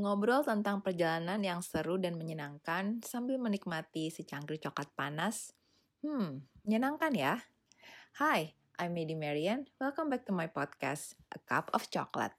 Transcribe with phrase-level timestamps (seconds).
[0.00, 5.52] Ngobrol tentang perjalanan yang seru dan menyenangkan sambil menikmati secangkir coklat panas.
[6.00, 7.44] Hmm, menyenangkan ya?
[8.16, 9.68] Hi, I'm Medi Marian.
[9.76, 12.32] Welcome back to my podcast, A Cup of Chocolate.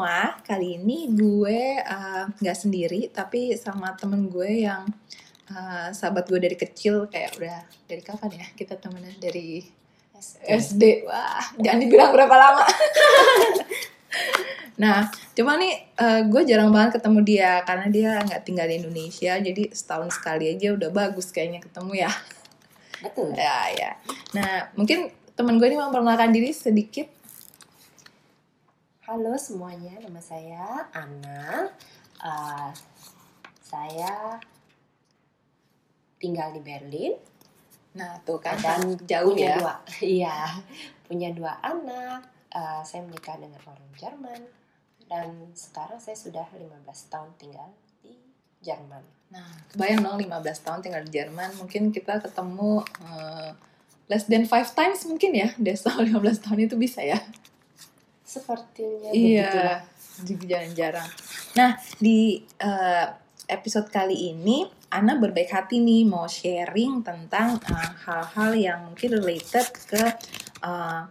[0.00, 4.88] Semua, kali ini gue uh, nggak sendiri, tapi sama temen gue yang
[5.52, 9.60] uh, sahabat gue dari kecil, kayak udah dari kapan ya kita temenan dari
[10.48, 11.04] SD.
[11.04, 12.64] Wah, jangan dibilang berapa lama.
[14.80, 19.36] nah, cuma nih uh, gue jarang banget ketemu dia karena dia nggak tinggal di Indonesia,
[19.36, 22.12] jadi setahun sekali aja udah bagus kayaknya ketemu ya.
[23.04, 23.36] Betul.
[23.36, 23.90] Ya, ya.
[24.32, 27.19] Nah, mungkin temen gue ini memperkenalkan diri sedikit.
[29.10, 31.66] Halo semuanya, nama saya Ana.
[32.22, 32.70] Uh,
[33.58, 34.38] saya
[36.22, 37.18] tinggal di Berlin
[37.98, 39.56] Nah, tuh kan dan jauh punya ya.
[39.58, 39.74] dua,
[40.14, 40.38] iya,
[41.10, 42.22] punya dua anak.
[42.54, 44.46] Uh, saya menikah dengan orang Jerman
[45.10, 45.26] dan
[45.58, 46.70] sekarang saya sudah 15
[47.10, 47.66] tahun tinggal
[48.06, 48.14] di
[48.62, 49.02] Jerman.
[49.34, 53.50] Nah, bayang dong 15 tahun tinggal di Jerman, mungkin kita ketemu eh,
[54.06, 57.18] less than five times mungkin ya, setahun 15 tahun itu bisa ya.
[58.30, 59.82] Sepertinya Iya,
[60.22, 61.08] juga jarang-jarang.
[61.58, 63.06] Nah, di eh,
[63.50, 69.66] episode kali ini, Ana berbaik hati nih mau sharing tentang eh, hal-hal yang mungkin related
[69.74, 70.02] ke
[70.62, 71.02] eh,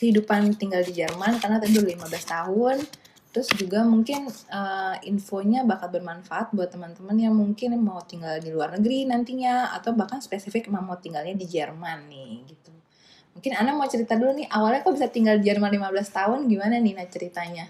[0.00, 2.76] kehidupan tinggal di Jerman, karena tadi udah 15 tahun.
[3.32, 8.72] Terus juga mungkin eh, infonya bakal bermanfaat buat teman-teman yang mungkin mau tinggal di luar
[8.80, 12.72] negeri nantinya, atau bahkan spesifik mau tinggalnya di Jerman nih, gitu.
[13.32, 16.76] Mungkin Ana mau cerita dulu nih, awalnya kok bisa tinggal di Jerman 15 tahun, gimana
[16.78, 17.64] nih nah ceritanya?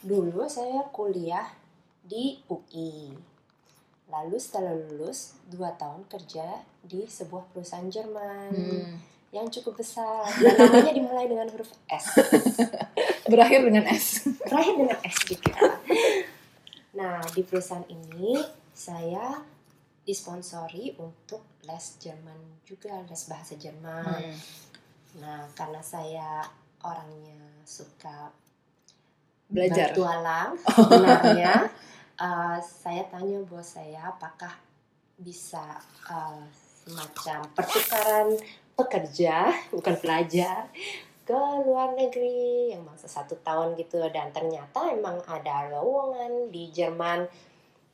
[0.00, 1.44] Dulu saya kuliah
[2.00, 3.12] di UI.
[4.10, 8.96] Lalu setelah lulus, dua tahun kerja di sebuah perusahaan Jerman Hmm.
[9.30, 10.26] yang cukup besar.
[10.40, 12.18] Dan namanya dimulai dengan huruf S.
[13.30, 14.26] Berakhir dengan S.
[14.42, 15.78] Terakhir dengan S juga.
[16.96, 18.40] Nah, di perusahaan ini
[18.74, 19.38] saya
[20.06, 24.04] disponsori untuk les Jerman juga, les bahasa Jerman.
[24.04, 24.38] Hmm.
[25.20, 26.46] Nah, karena saya
[26.80, 28.32] orangnya suka
[29.50, 29.90] Belajar.
[29.90, 31.54] bertualang sebenarnya
[32.16, 34.54] uh, saya tanya bos saya apakah
[35.20, 35.76] bisa
[36.08, 36.40] uh,
[36.86, 38.28] semacam pertukaran
[38.78, 40.70] pekerja bukan pelajar
[41.28, 47.28] ke luar negeri yang masa satu tahun gitu dan ternyata emang ada lowongan di Jerman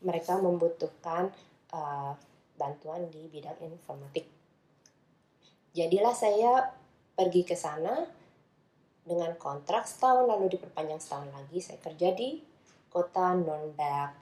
[0.01, 1.35] mereka membutuhkan
[1.73, 2.13] uh,
[2.59, 4.29] bantuan di bidang informatik
[5.77, 6.73] jadilah saya
[7.17, 8.05] pergi ke sana
[9.07, 12.43] dengan kontrak setahun lalu diperpanjang setahun lagi saya kerja di
[12.91, 14.17] kota Nürnberg.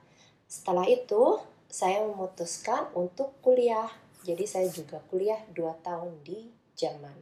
[0.51, 1.39] Setelah itu
[1.71, 3.87] saya memutuskan untuk kuliah.
[4.27, 7.19] Jadi saya juga kuliah 2 tahun di Jerman.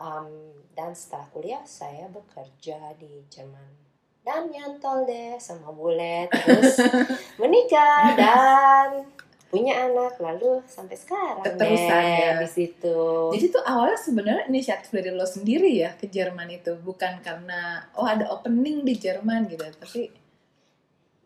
[0.00, 3.89] Um, dan setelah kuliah saya bekerja di Jerman.
[4.30, 6.78] Dan nyantol deh sama bule terus
[7.42, 9.02] menikah dan
[9.50, 12.38] punya anak lalu sampai sekarang Keterusan deh ya.
[12.38, 12.98] di situ.
[13.34, 18.06] Jadi tuh awalnya sebenarnya inisiatif dari lo sendiri ya ke Jerman itu, bukan karena oh
[18.06, 20.06] ada opening di Jerman gitu, tapi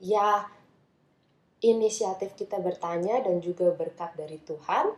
[0.01, 0.49] ya
[1.61, 4.97] inisiatif kita bertanya dan juga berkat dari Tuhan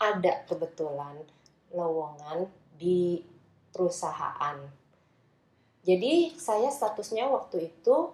[0.00, 1.20] ada kebetulan
[1.76, 2.48] lowongan
[2.80, 3.20] di
[3.76, 4.56] perusahaan.
[5.88, 8.12] Jadi saya statusnya waktu itu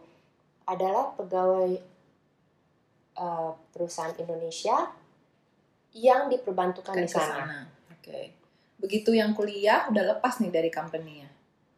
[0.62, 1.74] adalah pegawai
[3.18, 4.94] eh, perusahaan Indonesia
[5.90, 7.34] yang diperbantukan kan di sana.
[7.42, 7.58] sana.
[7.90, 8.30] Oke.
[8.78, 11.26] Begitu yang kuliah udah lepas nih dari company-nya.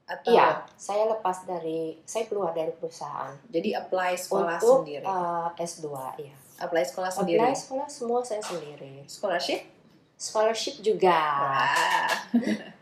[0.06, 5.02] Atau Iya, saya lepas dari saya keluar dari perusahaan jadi apply sekolah untuk sendiri.
[5.02, 5.86] eh, S2
[6.22, 6.36] ya.
[6.62, 7.40] apply sekolah sendiri.
[7.42, 9.02] Apply sekolah semua saya sendiri.
[9.08, 9.64] Scholarship?
[10.16, 11.16] Scholarship juga.
[11.42, 12.20] Wah.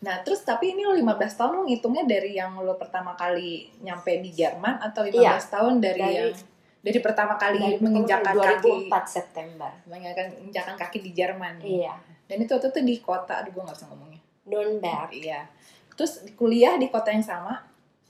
[0.00, 4.16] nah, terus tapi ini lo 15 tahun lo ngitungnya dari yang lo pertama kali nyampe
[4.18, 5.36] di Jerman atau 15 Iya.
[5.50, 6.32] tahun dari, Dari- yang
[6.80, 9.70] dari pertama kali Dari menginjakan pertama kaki kali 2004 September.
[9.84, 11.54] menginjakan kaki di Jerman.
[11.60, 11.92] Iya.
[12.24, 14.20] Dan itu waktu itu di kota, aduh gue gak bisa ngomongnya.
[14.46, 15.10] Nürnberg.
[15.12, 15.44] Iya.
[15.92, 17.60] Terus kuliah di kota yang sama.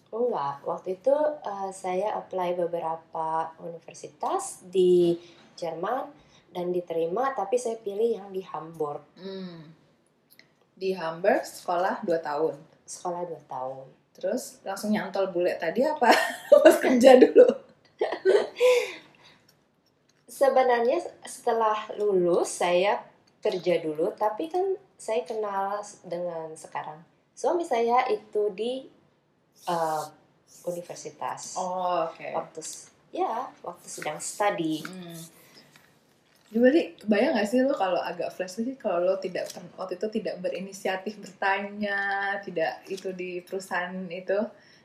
[0.09, 3.27] Enggak, waktu itu eh, saya apply beberapa
[3.59, 5.19] universitas di
[5.55, 6.07] Jerman
[6.51, 9.71] dan diterima, tapi saya pilih yang di Hamburg, Hmm.
[10.81, 12.57] Di Hamburg sekolah 2 tahun.
[12.89, 13.85] sekolah 2 tahun.
[14.11, 16.09] Terus langsung nyantol bule tadi apa?
[16.65, 17.45] Pas kerja dulu.
[20.27, 23.03] Sebenarnya setelah lulus saya
[23.39, 24.63] kerja dulu, tapi kan
[24.97, 27.01] saya kenal dengan sekarang
[27.33, 28.85] suami saya itu di
[29.65, 30.03] eh,
[30.63, 32.25] universitas Oh, oke.
[32.33, 34.85] waktu s- ya waktu sedang study.
[34.85, 35.17] Hmm.
[36.51, 39.47] Jadi kebayang gak sih lo kalau agak flash sih kalau lo tidak
[39.79, 44.39] waktu itu tidak berinisiatif bertanya, tidak itu di perusahaan itu,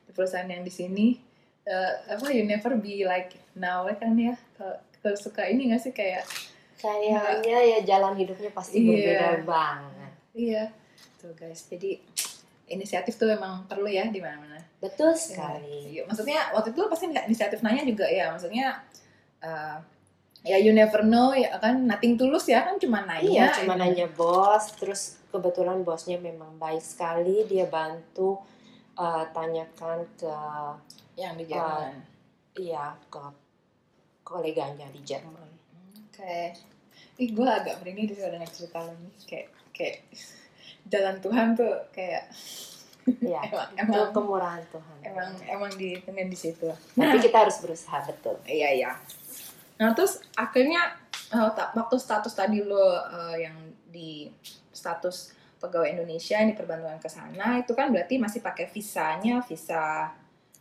[0.05, 1.17] di perusahaan yang di sini,
[1.65, 4.37] uh, apa you never be like now kan ya?
[4.53, 6.21] Kalau suka ini gak sih kayak
[6.77, 8.85] kayaknya ya jalan hidupnya pasti Iya.
[8.85, 10.11] berbeda banget.
[10.37, 10.63] iya,
[11.17, 11.65] tuh guys.
[11.65, 11.97] Jadi
[12.69, 14.61] inisiatif tuh emang perlu ya di mana-mana.
[14.77, 15.97] Betul sekali.
[15.97, 18.85] Iya, maksudnya waktu itu pasti nggak inisiatif nanya juga ya, maksudnya
[19.41, 19.81] uh,
[20.45, 23.25] ya you never know ya kan nothing tulus ya kan cuma nanya.
[23.25, 28.37] Iya, cuma nanya bos, terus kebetulan bosnya memang baik sekali, dia bantu
[28.95, 30.37] uh, tanyakan ke
[31.17, 31.95] yang di Jerman.
[32.55, 33.23] iya ke
[34.23, 35.49] koleganya di Jerman.
[36.07, 36.55] Oke.
[37.15, 39.11] Ih, gue agak merinding di udah naik cerita nih.
[39.27, 39.97] Kayak, kayak
[40.87, 42.29] jalan Tuhan tuh kayak
[43.05, 44.97] Iya, emang emang kemurahan Tuhan.
[45.05, 46.65] emang emang di di situ.
[46.97, 48.35] Tapi kita harus berusaha betul.
[48.49, 48.91] Iya iya.
[49.75, 50.95] Nah terus akhirnya
[51.31, 53.57] eh, waktu status tadi lo eh, yang
[53.91, 54.27] di
[54.71, 60.11] status pegawai Indonesia yang di perbantuan ke sana itu kan berarti masih pakai visanya visa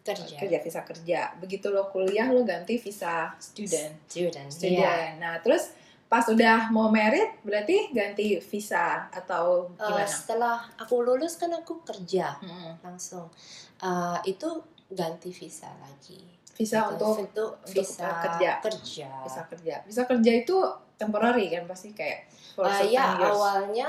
[0.05, 0.37] Kerja.
[0.37, 1.21] kerja visa kerja.
[1.41, 4.05] Begitu lo kuliah lo ganti visa student.
[4.05, 4.53] Student.
[4.53, 4.85] Student.
[4.85, 5.17] Iya.
[5.17, 5.73] Nah terus
[6.05, 10.05] pas udah mau merit berarti ganti visa atau Uh, gimana?
[10.05, 12.85] setelah aku lulus kan aku kerja Mm-mm.
[12.85, 13.33] langsung.
[13.81, 14.61] Uh, itu
[14.93, 16.21] ganti visa lagi.
[16.55, 16.91] Visa Gitu.
[16.95, 18.51] untuk untuk visa kerja.
[18.63, 19.11] kerja.
[19.23, 19.75] visa kerja.
[19.83, 20.57] Visa kerja itu
[20.95, 23.35] temporary kan pasti kayak Uh, ya years.
[23.35, 23.89] awalnya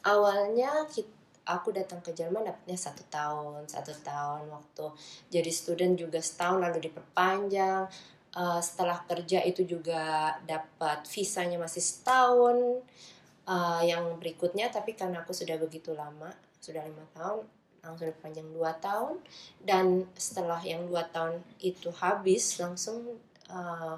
[0.00, 1.10] awalnya kit-
[1.44, 4.86] aku datang ke Jerman dapatnya satu tahun satu tahun waktu
[5.28, 7.86] jadi student juga setahun lalu diperpanjang
[8.34, 12.82] Uh, setelah kerja itu juga dapat visanya masih setahun
[13.44, 17.44] Uh, yang berikutnya tapi karena aku sudah begitu lama sudah lima tahun
[17.84, 19.20] langsung diperpanjang dua tahun.
[19.60, 23.20] Dan setelah yang dua tahun itu habis langsung
[23.52, 23.96] uh,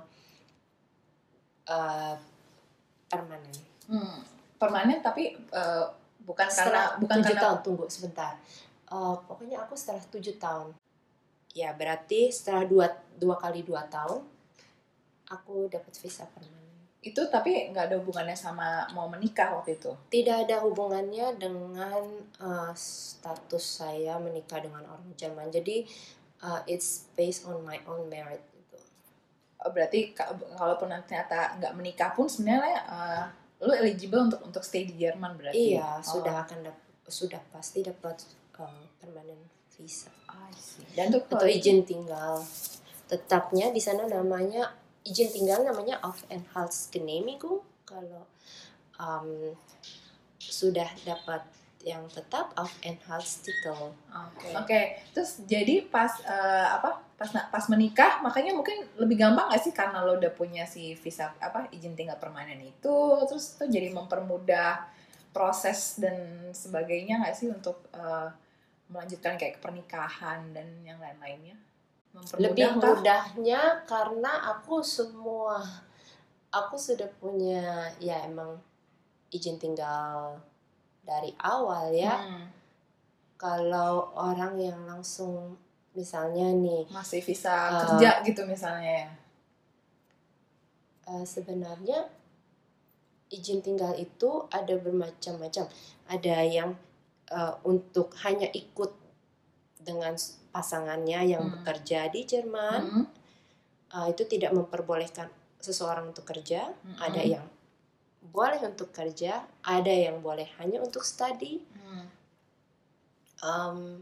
[1.71, 2.17] uh,
[3.07, 3.57] permanen.
[3.87, 4.19] Hmm,
[4.59, 5.87] permanen tapi eh,
[6.27, 8.35] bukan setelah karena bukan tujuh karena tahun tunggu sebentar.
[8.91, 10.75] Eh, pokoknya aku setelah tujuh tahun.
[11.55, 12.87] Ya berarti setelah dua
[13.17, 14.27] dua kali dua tahun
[15.27, 16.66] aku dapat visa permanen
[16.99, 19.95] itu tapi nggak ada hubungannya sama mau menikah waktu itu.
[20.09, 22.03] tidak ada hubungannya dengan
[22.37, 25.87] eh, status saya menikah dengan orang Jerman jadi
[26.41, 28.79] eh, it's based on my own merit gitu
[29.59, 33.25] Oh, berarti ka- kalaupun ternyata nggak menikah pun sebenarnya eh,
[33.59, 35.57] lu eligible untuk untuk stay di Jerman berarti.
[35.75, 38.19] iya Oh, sudah akan dap- sudah pasti dapat
[38.59, 39.39] eh, permanen
[39.73, 40.85] visa I see.
[40.93, 42.43] Dan untuk atau izin tinggal
[43.07, 44.75] tetapnya di sana namanya
[45.07, 48.27] izin tinggal namanya Aufenthaltsgenehmigung kalau
[48.99, 49.55] um,
[50.43, 51.43] sudah dapat
[51.87, 54.49] yang tetap Aufenthaltstitel Oke.
[54.59, 54.81] Oke.
[55.15, 56.99] Terus jadi pas eh, apa?
[57.15, 61.33] Pas pas menikah makanya mungkin lebih gampang nggak sih karena lo udah punya si visa
[61.39, 64.85] apa izin tinggal permanen itu terus tuh jadi mempermudah
[65.33, 68.29] proses dan sebagainya nggak sih untuk eh,
[68.91, 71.55] melanjutkan kayak pernikahan dan yang lain-lainnya?
[72.41, 75.61] Lebih mudahnya karena aku semua
[76.49, 78.57] aku sudah punya ya emang
[79.29, 80.41] izin tinggal
[81.05, 82.49] dari awal ya Hmm,
[83.37, 85.55] kalau orang yang langsung
[85.93, 89.11] misalnya nih masih visa Eh, kerja gitu misalnya ya.
[91.07, 92.09] Eh, sebenarnya
[93.31, 95.69] izin tinggal itu ada bermacam-macam.
[96.09, 96.75] Ada yang
[97.31, 98.93] eh, untuk hanya ikut
[99.83, 100.17] dengan
[100.57, 101.53] pasangannya yang Hmm.
[101.61, 103.07] bekerja di Jerman, Hmm,
[103.93, 105.29] eh, itu tidak memperbolehkan
[105.61, 106.73] seseorang untuk kerja.
[106.73, 107.47] hmm, Ada yang
[108.33, 111.61] boleh untuk kerja, ada yang boleh hanya untuk study.
[111.61, 112.07] hmm.
[113.37, 114.01] Em,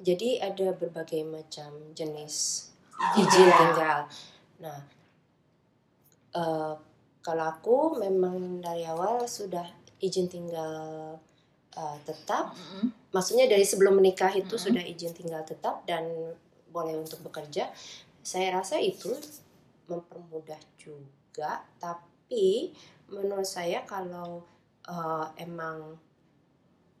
[0.00, 2.68] jadi ada berbagai macam jenis
[3.12, 4.08] Izin izin tinggal.
[4.64, 4.80] Nah,
[6.32, 6.74] eh,
[7.20, 9.68] kalau aku memang dari awal sudah
[10.00, 11.16] izin tinggal
[11.76, 14.64] eh, tetap, Hmm, maksudnya dari sebelum menikah itu Mm-mm.
[14.66, 16.04] sudah izin tinggal tetap dan
[16.72, 17.70] boleh untuk bekerja.
[18.22, 19.12] Saya rasa itu
[19.86, 22.74] mempermudah juga, tapi
[23.08, 24.42] menurut saya kalau
[24.88, 25.98] eh, emang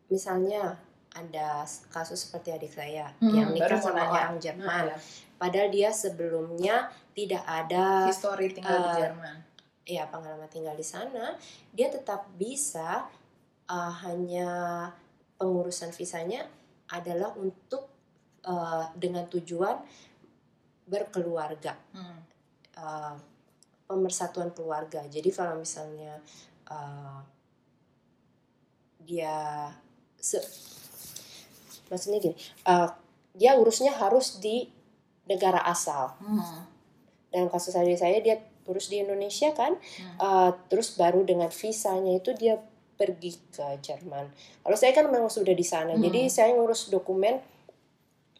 [0.08, 0.78] misalnya
[1.12, 4.20] ada kasus seperti adik saya Hmm, yang nikah sama nanya.
[4.28, 4.98] orang Jerman, Nah,
[5.34, 6.76] padahal dia sebelumnya
[7.16, 9.36] tidak ada history tinggal di eh, Jerman.
[9.86, 11.34] ya pengalaman tinggal di sana,
[11.72, 13.08] dia tetap bisa
[13.70, 14.48] uh, hanya
[15.36, 16.46] pengurusan visanya
[16.90, 17.90] adalah untuk
[18.46, 19.76] uh, dengan tujuan
[20.86, 22.20] berkeluarga, Hmm.
[22.78, 23.14] uh,
[23.90, 25.02] pemersatuan keluarga.
[25.10, 26.22] Jadi kalau misalnya
[26.70, 27.22] uh,
[29.02, 29.70] dia
[30.18, 30.38] se
[31.90, 32.90] maksudnya gini, uh,
[33.34, 34.70] dia urusnya harus di
[35.26, 36.14] negara asal.
[36.22, 36.66] Hmm.
[37.34, 40.16] Dan kasus adik saya dia terus di Indonesia kan, Hmm.
[40.22, 42.62] uh, terus baru dengan visanya itu dia
[42.96, 44.32] pergi ke Jerman.
[44.64, 46.02] Kalau saya kan memang sudah di sana, Hmm.
[46.02, 47.38] jadi saya ngurus dokumen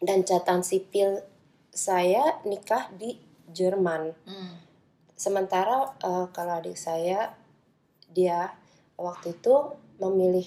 [0.01, 1.21] dan catatan sipil
[1.69, 3.17] saya nikah di
[3.53, 4.13] Jerman.
[4.25, 4.57] Hmm.
[5.17, 7.33] Sementara uh, kalau adik saya
[8.13, 8.53] dia
[8.97, 9.55] waktu itu
[10.01, 10.45] memilih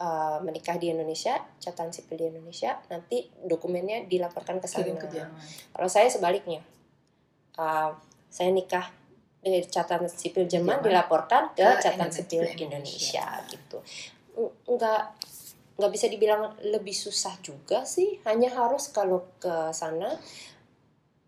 [0.00, 4.96] uh, menikah di Indonesia, catatan sipil di Indonesia, nanti dokumennya dilaporkan ke sana.
[5.72, 6.60] Kalau saya sebaliknya,
[7.56, 7.92] uh,
[8.32, 8.88] saya nikah
[9.42, 10.86] dari catatan sipil Jerman Jerman.
[10.86, 12.22] dilaporkan ke Ke catatan Indonesia.
[12.22, 13.78] sipil Indonesia gitu.
[14.38, 15.02] N- Nggak
[15.72, 20.14] nggak bisa dibilang lebih susah juga sih, hanya harus kalau ke sana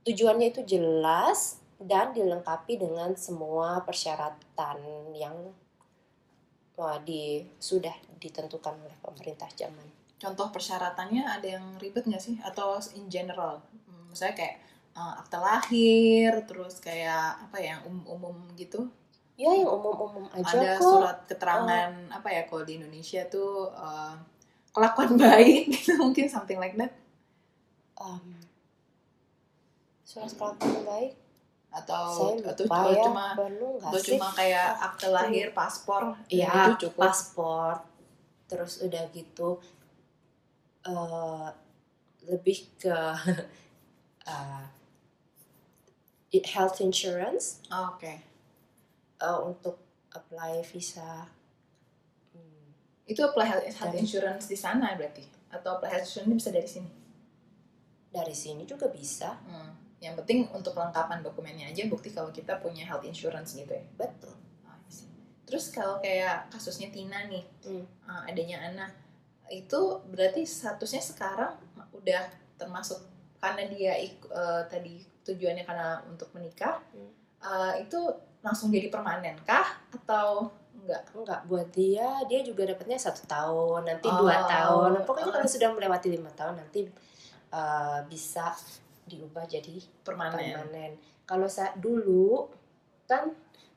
[0.04, 4.78] tujuannya itu jelas dan dilengkapi dengan semua persyaratan
[5.12, 5.34] yang
[6.76, 9.88] wah, di sudah ditentukan oleh pemerintah Jerman.
[10.20, 12.36] Contoh persyaratannya ada yang ribet nggak sih?
[12.40, 13.60] Atau in general?
[13.84, 14.56] Hmm, Misalnya kayak
[14.94, 18.86] uh, akte lahir, terus kayak apa ya, yang umum-umum gitu.
[19.34, 20.86] Ya yang umum-umum aja ada kok.
[20.86, 24.14] surat keterangan apa ya kalau di Indonesia tuh uh,
[24.70, 26.94] kelakuan baik gitu mungkin something like that.
[27.98, 28.38] Um,
[30.06, 31.12] surat kelakuan baik?
[31.74, 37.02] Atau saya atau, atau ya cuma atau cuma kayak akte lahir paspor Iya, itu cukup.
[37.02, 37.74] paspor.
[38.46, 39.58] Terus udah gitu
[40.86, 41.48] eh
[42.30, 42.94] lebih ke
[44.30, 44.62] eh,
[46.42, 48.10] health insurance Oh, oke.
[49.20, 49.78] eh, untuk
[50.10, 51.26] apply visa.
[52.30, 52.66] Hmm,
[53.04, 55.22] itu apply health, health insurance di sana berarti?
[55.50, 56.90] Atau apply health insurance bisa dari sini?
[58.10, 59.34] Dari sini juga bisa.
[59.46, 59.70] Hmm.
[59.98, 63.80] yang penting untuk kelengkapan dokumennya aja bukti kalau kita punya health insurance gitu ya?
[63.96, 64.36] Betul.
[64.68, 65.08] Oh, see.
[65.48, 67.88] terus kalau kayak kasusnya Tina nih Hmm.
[68.04, 68.92] uh, adanya Ana
[69.48, 71.56] itu berarti statusnya sekarang
[71.96, 72.20] udah
[72.60, 73.00] termasuk
[73.40, 73.96] karena dia
[74.28, 77.10] uh, tadi tujuannya karena untuk menikah Hmm.
[77.40, 77.98] uh, itu
[78.40, 84.04] langsung jadi permanen kah atau enggak enggak buat dia dia juga dapatnya satu tahun nanti
[84.04, 84.20] Oh.
[84.20, 85.34] dua tahun pokoknya Oh.
[85.34, 86.84] kalau sudah melewati lima tahun nanti
[87.48, 88.52] eh, bisa
[89.06, 90.92] diubah jadi permanen permanen.
[91.24, 92.50] Kalau saya dulu
[93.06, 93.32] kan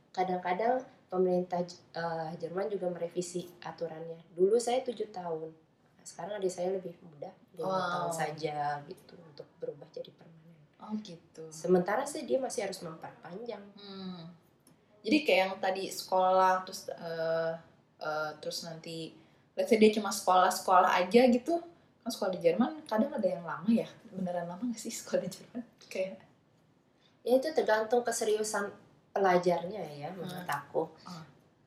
[0.10, 1.64] kadang-kadang pemerintah
[1.94, 4.20] eh, Jerman juga merevisi aturannya.
[4.34, 5.48] Dulu saya tujuh tahun,
[6.02, 7.88] sekarang adik saya lebih muda lima Wow.
[7.88, 10.27] tahun saja gitu untuk berubah jadi permanen.
[10.88, 13.64] Oh gitu Sementara sih dia masih harus memperpanjang.
[13.76, 14.24] Hmm.
[15.04, 17.54] Jadi kayak yang tadi sekolah terus uh,
[18.00, 19.12] uh, terus nanti
[19.56, 21.60] let's say dia cuma sekolah-sekolah aja gitu.
[22.04, 23.88] Kan sekolah di Jerman kadang ada yang lama ya.
[24.12, 25.64] Beneran lama gak sih sekolah di Jerman?
[25.92, 26.24] Kayak
[27.28, 28.72] Ya itu tergantung keseriusan
[29.12, 30.88] pelajarnya ya menurut aku.
[31.04, 31.24] Hmm.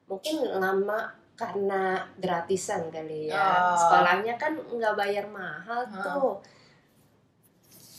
[0.09, 3.37] Mungkin lama karena gratisan kali ya.
[3.37, 3.77] Oh.
[3.77, 6.01] Sekolahnya kan nggak bayar mahal Hmm.
[6.05, 6.33] tuh.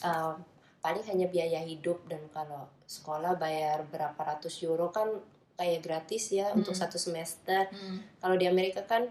[0.02, 0.36] Um,
[0.82, 5.08] paling hanya biaya hidup dan kalau sekolah bayar berapa ratus euro kan
[5.56, 6.82] kayak gratis ya untuk Hmm.
[6.82, 7.70] satu semester.
[7.70, 9.06] hmm, Kalau di Amerika kan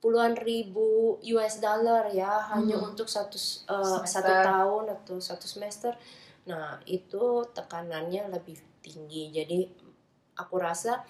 [0.00, 2.92] puluhan ribu US dollar ya hanya Hmm.
[2.92, 3.36] untuk satu
[3.68, 4.20] uh, Semester.
[4.20, 5.92] satu tahun atau satu semester.
[6.48, 9.32] Nah itu tekanannya lebih tinggi.
[9.32, 9.64] Jadi
[10.36, 11.04] aku rasa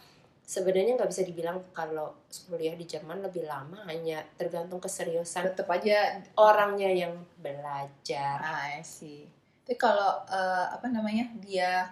[0.45, 2.15] sebenarnya nggak bisa dibilang kalau
[2.47, 8.39] kuliah di Jerman lebih lama hanya tergantung keseriusan tetap aja orangnya yang belajar.
[8.43, 9.27] I see.
[9.65, 11.89] Tapi kalau uh, apa namanya dia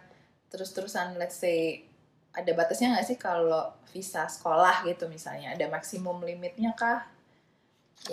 [0.52, 1.88] terus-terusan let's say
[2.37, 7.09] ada batasnya nggak sih kalau visa sekolah gitu misalnya ada maksimum limitnya kah?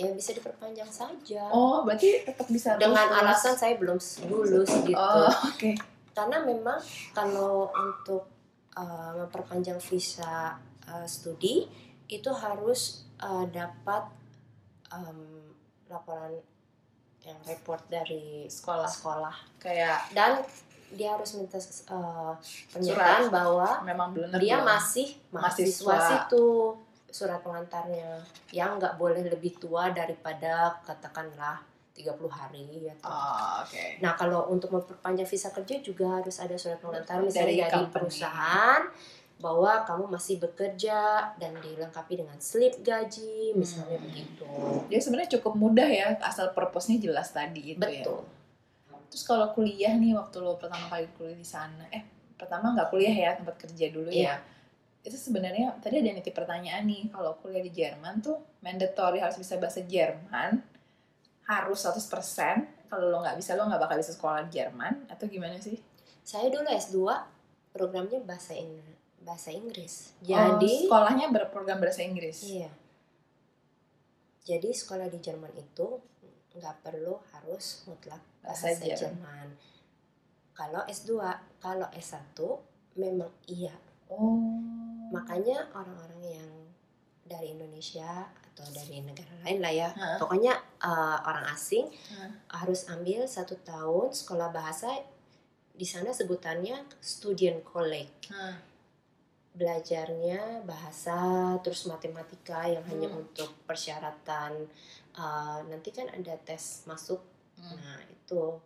[0.00, 1.52] Ya bisa diperpanjang saja.
[1.52, 3.20] Oh berarti tetap bisa Dengan terus-terus.
[3.20, 3.98] alasan saya belum
[4.32, 4.96] lulus gitu.
[4.96, 5.72] Oh oke.
[6.16, 6.80] karena memang
[7.12, 8.28] kalau untuk
[8.80, 10.56] uh, memperpanjang visa
[10.88, 11.68] uh, studi
[12.08, 14.08] itu harus uh, dapat
[14.88, 15.52] um,
[15.86, 16.32] laporan
[17.22, 18.88] yang report dari Sekolah.
[18.88, 20.40] sekolah Kayak dan
[20.90, 21.54] dia harus minta
[21.86, 22.34] uh,
[22.72, 24.66] pernyataan bahwa memang benar dia belum.
[24.66, 26.08] masih mahasiswa Mahasiswa.
[26.26, 26.46] situ
[27.10, 28.18] surat pengantarnya
[28.50, 31.62] yang nggak boleh lebih tua daripada katakanlah
[31.94, 33.84] 30 hari atau Oh, oke.
[34.00, 38.82] Nah, kalau untuk memperpanjang visa kerja juga harus ada surat pengantar misalnya Dari dari, perusahaan
[39.40, 44.06] bahwa kamu masih bekerja dan dilengkapi dengan slip gaji, misalnya Hmm.
[44.06, 44.46] begitu.
[44.92, 48.04] Jadi sebenarnya cukup mudah ya asal purpose-nya jelas tadi gitu ya.
[48.04, 48.20] Betul.
[49.10, 52.04] Terus kalau kuliah nih waktu lo pertama kali kuliah di sana, eh
[52.36, 54.36] pertama nggak kuliah ya tempat kerja dulu Iya.
[54.38, 54.44] ya.
[55.00, 59.56] Itu sebenarnya tadi ada nitip pertanyaan nih kalau kuliah di Jerman tuh mandatory harus bisa
[59.56, 60.60] bahasa Jerman,
[61.48, 62.68] harus 100%.
[62.86, 65.80] Kalau lo nggak bisa lo nggak bakal bisa sekolah di Jerman atau gimana sih?
[66.20, 67.00] Saya dulu S2
[67.72, 70.16] programnya bahasa In- bahasa Inggris.
[70.18, 72.40] oh, Jadi sekolahnya berprogram bahasa Inggris.
[72.42, 72.70] iya.
[74.40, 76.00] Jadi sekolah di Jerman itu
[76.50, 78.98] nggak perlu harus mutlak Bahasa bahasa, Jerman.
[78.98, 79.48] Jerman.
[80.50, 81.10] kalau S2
[81.56, 82.34] kalau S1
[82.96, 83.72] memang iya
[84.10, 84.34] Oh.
[85.08, 86.50] makanya orang-orang yang
[87.22, 90.18] dari Indonesia atau dari negara lain lah ya Hah?
[90.18, 90.50] pokoknya
[90.82, 92.34] uh, orang asing Hah?
[92.58, 94.90] harus ambil satu tahun sekolah bahasa
[95.70, 98.58] di sana sebutannya student college Hah.
[99.50, 101.18] Belajarnya bahasa
[101.60, 103.20] terus matematika yang hanya Hmm.
[103.20, 104.66] untuk persyaratan
[105.12, 107.18] uh, nanti kan ada tes masuk
[107.58, 107.76] Hmm.
[107.76, 108.56] nah itu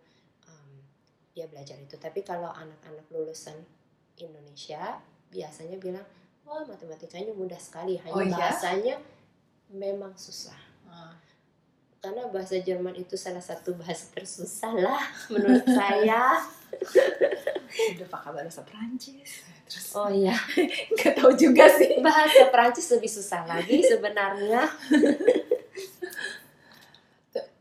[0.46, 0.74] um,
[1.32, 3.58] dia belajar itu tapi kalau anak-anak lulusan
[4.14, 6.06] Indonesia biasanya bilang
[6.44, 8.30] wah matematikanya mudah sekali hanya Oh, iya?
[8.30, 8.94] bahasanya
[9.68, 10.54] memang susah
[10.86, 11.16] Ah.
[11.98, 16.38] karena bahasa Jerman itu salah satu bahasa tersusah lah menurut saya
[17.94, 19.42] Udah pakai bahasa Prancis.
[19.64, 20.37] Terus oh iya
[20.94, 21.99] nggak tahu juga sih.
[22.04, 24.68] bahasa Prancis lebih susah lagi sebenarnya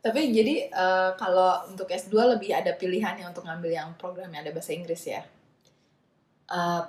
[0.04, 4.52] Tapi jadi eh, kalau untuk S2 lebih ada pilihannya untuk ngambil yang program yang ada
[4.52, 5.24] bahasa Inggris ya.
[6.44, 6.84] Uh,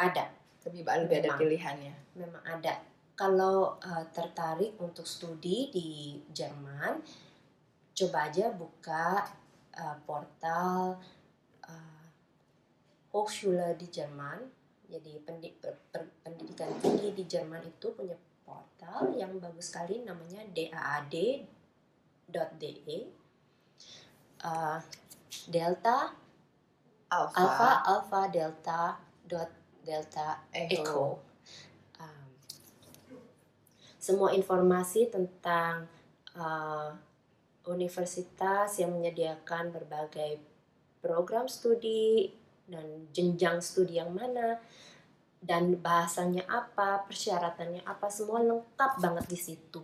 [0.00, 0.32] ada
[0.64, 1.92] Lebih lebih ada pilihannya.
[2.16, 2.80] memang ada
[3.14, 6.98] kalau uh, tertarik untuk studi di Jerman
[7.94, 9.22] coba aja buka
[9.78, 11.02] uh, portal uh,
[13.14, 14.42] Hochschule di Jerman
[14.90, 21.38] jadi pendidikan tinggi di Jerman itu punya portal yang bagus sekali namanya daad.de
[24.44, 24.76] Uh,
[25.48, 26.12] delta
[27.08, 28.82] Alpha, alpha alpha delta
[29.24, 29.48] dot
[29.80, 30.84] delta Echo.
[30.84, 31.04] Echo.
[31.96, 32.28] Um,
[33.96, 35.88] semua informasi tentang
[36.36, 36.92] uh,
[37.72, 40.44] universitas yang menyediakan berbagai
[41.00, 44.60] program studi dan jenjang studi yang mana
[45.44, 49.82] dan bahasanya apa, persyaratannya apa, semua lengkap banget di situ.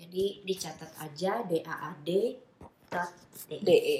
[0.00, 2.22] Jadi dicatat aja DAAD.de.
[3.60, 3.98] DE.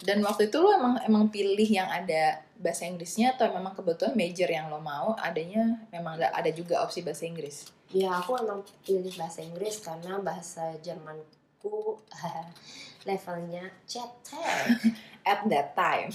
[0.00, 4.48] Dan waktu itu lo emang emang pilih yang ada bahasa Inggrisnya atau memang kebetulan major
[4.48, 7.68] yang lo mau adanya memang ada, ada juga opsi bahasa Inggris.
[7.92, 12.00] Ya aku emang pilih bahasa Inggris karena bahasa Jermanku
[13.06, 14.82] levelnya cetek.
[15.30, 16.10] At that time.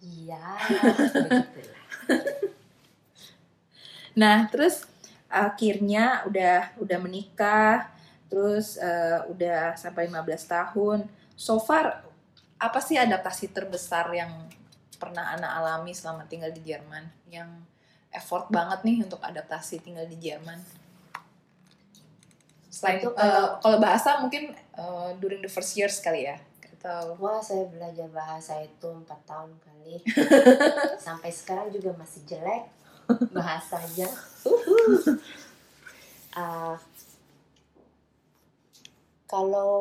[0.00, 1.84] Iya, begitulah.
[4.18, 4.82] Nah, terus
[5.30, 7.86] akhirnya udah udah menikah,
[8.26, 11.06] terus eh, udah sampai 15 tahun.
[11.38, 12.02] So far
[12.58, 14.50] apa sih adaptasi terbesar yang
[14.98, 17.46] pernah Ana alami selama tinggal di Jerman yang
[18.10, 20.58] effort banget nih untuk adaptasi tinggal di Jerman?
[22.78, 26.38] Selain Itu eh, kalau- bahasa mungkin eh, during the first years kali ya.
[26.78, 29.98] Atau Wah, saya belajar bahasa itu empat tahun kali.
[31.10, 32.70] Sampai sekarang juga masih jelek
[33.34, 34.06] bahasanya.
[36.38, 36.78] Ah,
[39.26, 39.74] kalau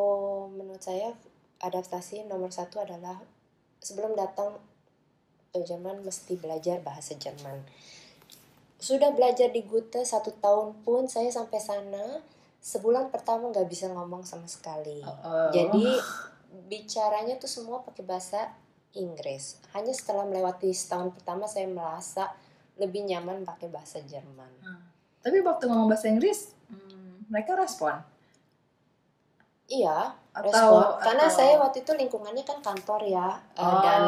[0.50, 1.14] menurut saya
[1.62, 3.22] adaptasi nomor satu adalah
[3.78, 4.58] sebelum datang
[5.54, 7.62] ke Jerman mesti belajar bahasa Jerman.
[8.82, 12.26] Sudah belajar di Gute satu tahun pun saya sampai sana
[12.60, 15.00] sebulan pertama nggak bisa ngomong sama sekali.
[15.00, 15.50] Oh.
[15.50, 15.98] Jadi
[16.66, 18.52] bicaranya tuh semua pakai bahasa
[18.92, 19.62] Inggris.
[19.72, 22.34] Hanya setelah melewati setahun pertama saya merasa
[22.76, 24.50] lebih nyaman pakai bahasa Jerman.
[25.18, 28.00] tapi waktu ngomong bahasa Inggris hmm, mereka respon
[29.68, 31.04] Iya, atau respon.
[31.04, 34.02] Karena atau- saya waktu itu lingkungannya kan kantor ya, eh, Oh, dan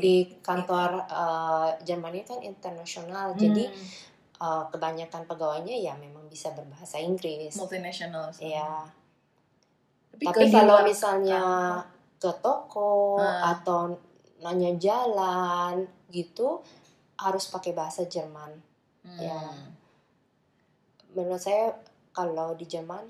[0.00, 0.40] di iya.
[0.40, 3.36] kantor eh, Jerman ini kan internasional.
[3.36, 3.68] Hmm, Jadi
[4.36, 7.56] eh, kebanyakan pegawainya ya memang bisa berbahasa Inggris.
[7.56, 8.88] multinational Iya.
[10.16, 11.44] Tapi, kalau misalnya
[12.16, 13.52] ke toko Ah.
[13.52, 13.92] atau
[14.40, 16.64] nanya jalan gitu
[17.20, 18.52] harus pakai bahasa Jerman.
[19.04, 19.20] Hmm.
[19.20, 19.40] ya.
[21.16, 21.72] Menurut saya
[22.12, 23.04] kalau di Jerman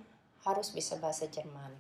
[0.47, 1.75] harus bisa bahasa Jerman.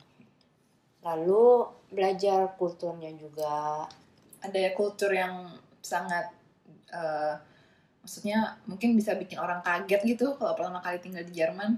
[1.02, 3.86] Lalu belajar kulturnya juga.
[4.36, 5.50] ada ya kultur yang
[5.82, 6.30] sangat
[6.86, 7.34] eh,
[8.06, 11.74] maksudnya mungkin bisa bikin orang kaget gitu kalau pertama kali tinggal di Jerman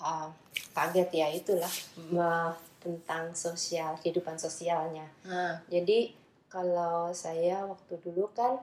[0.00, 0.32] ah,
[0.72, 1.74] kaget ya itulah
[2.08, 5.06] me- tentang sosial kehidupan sosialnya.
[5.70, 6.10] Jadi
[6.50, 8.58] kalau saya waktu dulu kan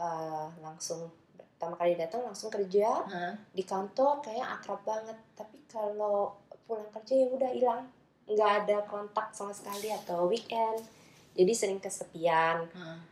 [0.00, 3.34] eh, langsung pertama kali datang langsung kerja Hah?
[3.52, 6.38] di kantor kayak akrab banget tapi kalau
[6.70, 7.82] pulang kerja ya udah hilang
[8.30, 10.86] nggak ada kontak sama sekali atau weekend
[11.34, 13.02] jadi sering kesepian Hah.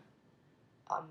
[0.86, 1.08] Em,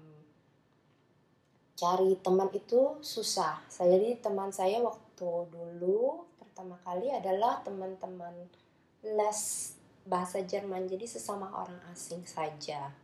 [1.76, 3.60] cari teman itu susah.
[3.68, 8.48] Jadi teman saya waktu dulu pertama kali adalah teman-teman
[9.04, 9.42] les
[10.08, 10.88] bahasa Jerman.
[10.88, 12.96] Jadi sesama orang asing saja.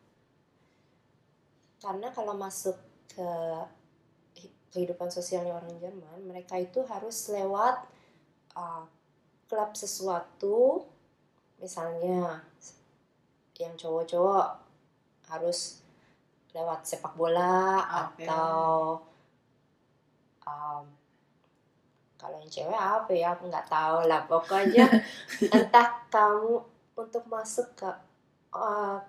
[1.81, 2.77] Karena kalau masuk
[3.11, 3.31] ke
[4.71, 7.83] kehidupan sosialnya orang Jerman mereka itu harus lewat
[8.55, 8.87] uh,
[9.51, 10.87] klub sesuatu.
[11.59, 12.41] Misalnya
[13.59, 14.47] yang cowok-cowok
[15.29, 15.85] harus
[16.51, 17.79] lewat sepak bola
[18.11, 18.27] Oke.
[18.27, 18.99] atau
[20.43, 20.83] um,
[22.19, 24.21] kalau yang cewek apa ya aku nggak tahu lah.
[24.29, 24.85] Pokoknya
[25.55, 26.61] entah kamu
[26.93, 27.89] untuk masuk ke
[28.53, 29.01] uh,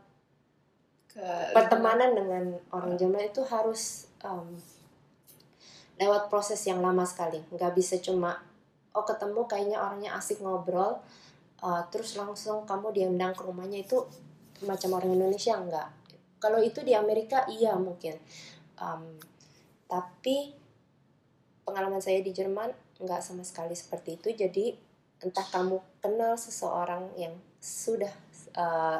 [1.13, 4.57] ke pertemanan dengan orang Jerman itu harus um,
[6.01, 7.45] lewat proses yang lama sekali.
[7.53, 8.41] Nggak bisa cuma
[8.97, 11.01] oh ketemu kayaknya orangnya asik ngobrol
[11.65, 14.05] uh, terus langsung kamu diundang ke rumahnya itu
[14.69, 15.89] macam orang Indonesia enggak
[16.43, 18.19] kalau itu di Amerika iya mungkin.
[18.75, 19.15] Um,
[19.87, 20.51] tapi
[21.63, 24.35] pengalaman saya di Jerman nggak sama sekali seperti itu.
[24.35, 24.75] Jadi
[25.23, 28.11] entah kamu kenal seseorang yang sudah
[28.59, 28.99] uh,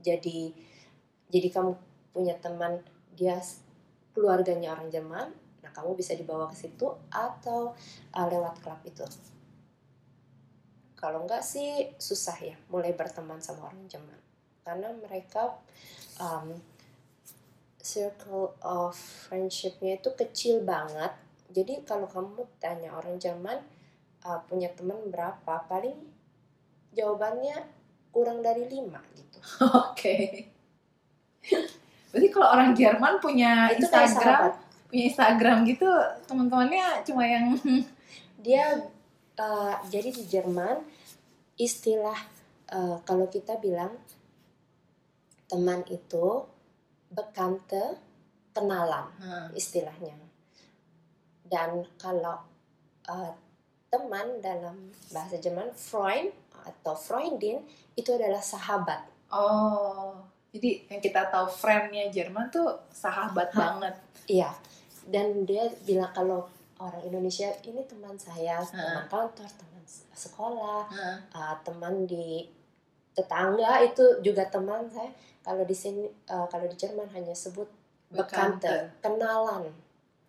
[0.00, 0.56] jadi
[1.28, 1.76] jadi kamu
[2.16, 2.80] punya teman
[3.12, 3.36] dia
[4.16, 5.28] keluarganya orang Jerman
[5.60, 7.76] nah kamu bisa dibawa ke situ atau
[8.16, 9.04] uh, lewat klub itu.
[10.96, 14.20] Kalau enggak sih susah ya mulai berteman sama orang Jerman.
[14.64, 15.60] Karena mereka
[16.20, 16.58] um,
[17.84, 21.12] circle of friendshipnya itu kecil banget.
[21.54, 23.60] Jadi kalau kamu tanya orang Jerman
[24.24, 25.94] uh, punya teman berapa paling
[26.96, 27.62] jawabannya
[28.10, 29.38] kurang dari lima gitu.
[29.90, 30.48] Oke.
[32.10, 34.54] Berarti kalau orang Jerman punya itu Instagram,
[34.88, 35.88] punya Instagram gitu,
[36.30, 37.58] teman-temannya cuma yang
[38.46, 38.86] dia
[39.36, 40.78] uh, jadi di Jerman
[41.58, 42.16] istilah
[42.70, 43.94] uh, kalau kita bilang
[45.50, 46.44] teman itu
[47.12, 48.00] bekante
[48.54, 49.06] kenalan
[49.54, 50.16] istilahnya.
[51.44, 52.40] Dan kalau
[53.06, 53.32] uh,
[53.92, 57.62] teman dalam bahasa Jerman Freund atau Freundin
[57.94, 59.06] itu adalah sahabat.
[59.30, 60.18] Oh,
[60.54, 63.94] jadi yang kita tahu friendnya Jerman tuh sahabat banget.
[64.30, 64.54] iya.
[65.04, 66.48] Dan dia bilang kalau
[66.80, 69.82] orang Indonesia ini teman saya teman kantor teman
[70.14, 70.88] sekolah
[71.34, 72.48] uh, teman di
[73.14, 77.66] tetangga itu juga teman saya kalau di sini uh, kalau di Jerman hanya sebut
[78.10, 79.70] bekante kenalan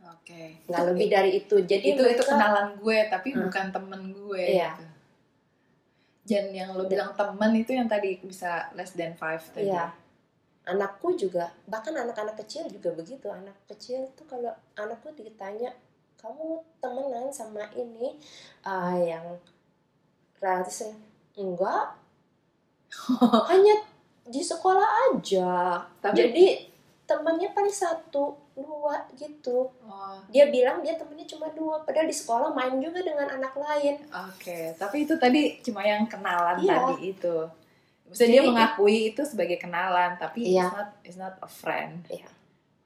[0.06, 0.62] Oke.
[0.70, 3.50] nggak lebih dari itu jadi itu itu mereka kenalan gue tapi Hmm.
[3.50, 4.44] bukan temen gue.
[4.58, 4.74] Iya.
[4.78, 4.86] gitu.
[6.26, 9.70] Dan yang lo bilang temen itu yang tadi bisa less than five tadi.
[9.70, 9.94] Iya.
[10.66, 15.70] anakku juga bahkan anak-anak kecil juga begitu anak kecil tuh kalau anakku ditanya
[16.18, 18.18] kamu temenan sama ini
[18.66, 19.38] ah yang
[20.42, 20.90] ratus
[21.38, 21.94] enggak
[23.52, 23.76] hanya
[24.26, 26.46] di sekolah aja Tapi jadi
[27.06, 32.50] temannya paling satu dua gitu oh, dia bilang dia temennya cuma dua padahal di sekolah
[32.50, 36.76] main juga dengan anak lain Oke, tapi itu tadi cuma yang kenalan Iya.
[36.82, 37.36] tadi itu.
[38.06, 40.66] Maksudnya dia mengakui itu sebagai kenalan, tapi Iya.
[40.66, 42.06] it's not it's not a friend.
[42.08, 42.30] Iya.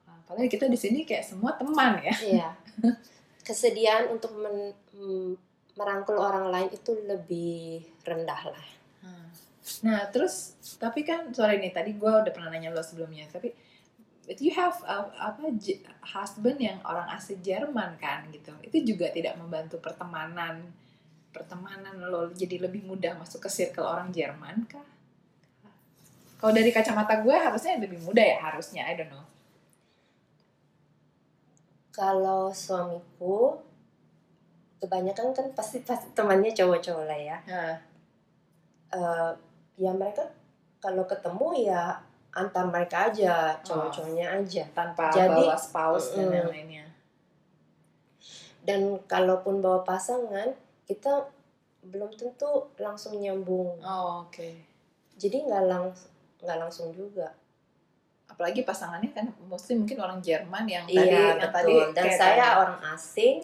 [0.03, 2.15] Nah, Padahal kita di sini kayak semua teman ya.
[2.17, 2.49] Iya.
[3.45, 5.37] Kesediaan untuk men- m-
[5.75, 8.67] merangkul orang lain itu lebih rendah lah.
[9.85, 13.53] Nah, terus tapi kan sorry nih tadi gue udah pernah nanya lo sebelumnya, tapi
[14.25, 15.49] but you have uh, apa
[16.05, 18.53] husband yang orang asli Jerman kan gitu.
[18.65, 20.65] Itu juga tidak membantu pertemanan
[21.29, 24.87] pertemanan lo jadi lebih mudah masuk ke circle orang Jerman kah?
[26.39, 29.27] Kalau dari kacamata gue harusnya lebih mudah ya harusnya, I don't know.
[31.91, 33.59] Kalau suamiku
[34.79, 37.37] kebanyakan kan pasti pasti temannya cowok-cowok lah ya.
[37.43, 37.75] Nah,
[38.89, 39.31] Eh,
[39.79, 40.27] ya mereka
[40.77, 41.95] kalau ketemu ya
[42.29, 44.63] antar mereka aja, cowok-cowoknya aja.
[44.69, 46.35] tanpa Jadi- bawa spouse dan Mm-mm.
[46.35, 46.85] yang lainnya.
[48.59, 50.53] Dan kalaupun bawa pasangan,
[50.85, 51.25] kita
[51.81, 53.79] belum tentu langsung nyambung.
[53.79, 54.51] Oh, oke.
[55.15, 55.99] Jadi nggak langs
[56.39, 57.33] nggak langsung juga.
[58.29, 61.51] Apalagi pasangannya kan mostly mungkin orang Jerman yang tadi Iya, yang betul.
[61.51, 62.59] tadi Dan saya tadi.
[62.61, 63.35] orang asing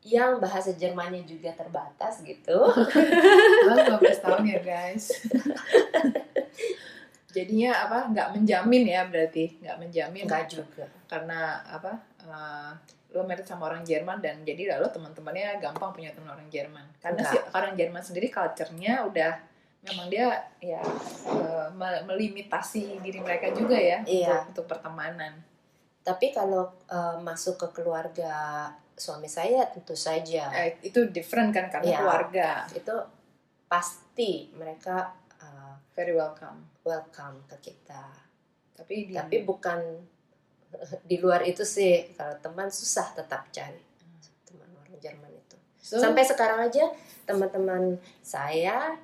[0.00, 2.58] yang bahasa Jermannya juga terbatas gitu.
[3.66, 5.12] Baru 15 tahun ya guys.
[7.30, 7.98] Jadinya apa?
[8.10, 10.84] Nggak menjamin ya berarti, nggak menjamin Enggak juga.
[11.06, 11.92] karena apa?
[12.20, 12.72] eh,
[13.10, 16.86] lo married sama orang Jerman dan jadi lo teman-temannya gampang punya teman orang Jerman.
[16.98, 17.32] Karena Enggak.
[17.32, 19.32] si orang Jerman sendiri culture-nya udah
[19.80, 20.28] memang dia
[20.60, 20.80] ya
[21.72, 24.44] me- melimitasi diri mereka juga ya Iya.
[24.44, 25.32] untuk, untuk pertemanan.
[26.02, 28.68] Tapi kalau eh, masuk ke keluarga
[29.00, 31.98] suami saya tentu saja Eh, itu different kan karena Iya.
[31.98, 32.48] keluarga.
[32.70, 32.94] itu
[33.66, 36.68] pasti mereka eh, Very welcome.
[36.82, 38.04] welcome ke kita.
[38.72, 39.80] Tapi di Tapi bukan
[41.02, 43.80] di luar itu sih kalau teman susah tetap cari
[44.44, 45.56] teman orang Jerman itu.
[45.76, 46.86] So, Sampai sekarang aja
[47.24, 48.94] teman-teman saya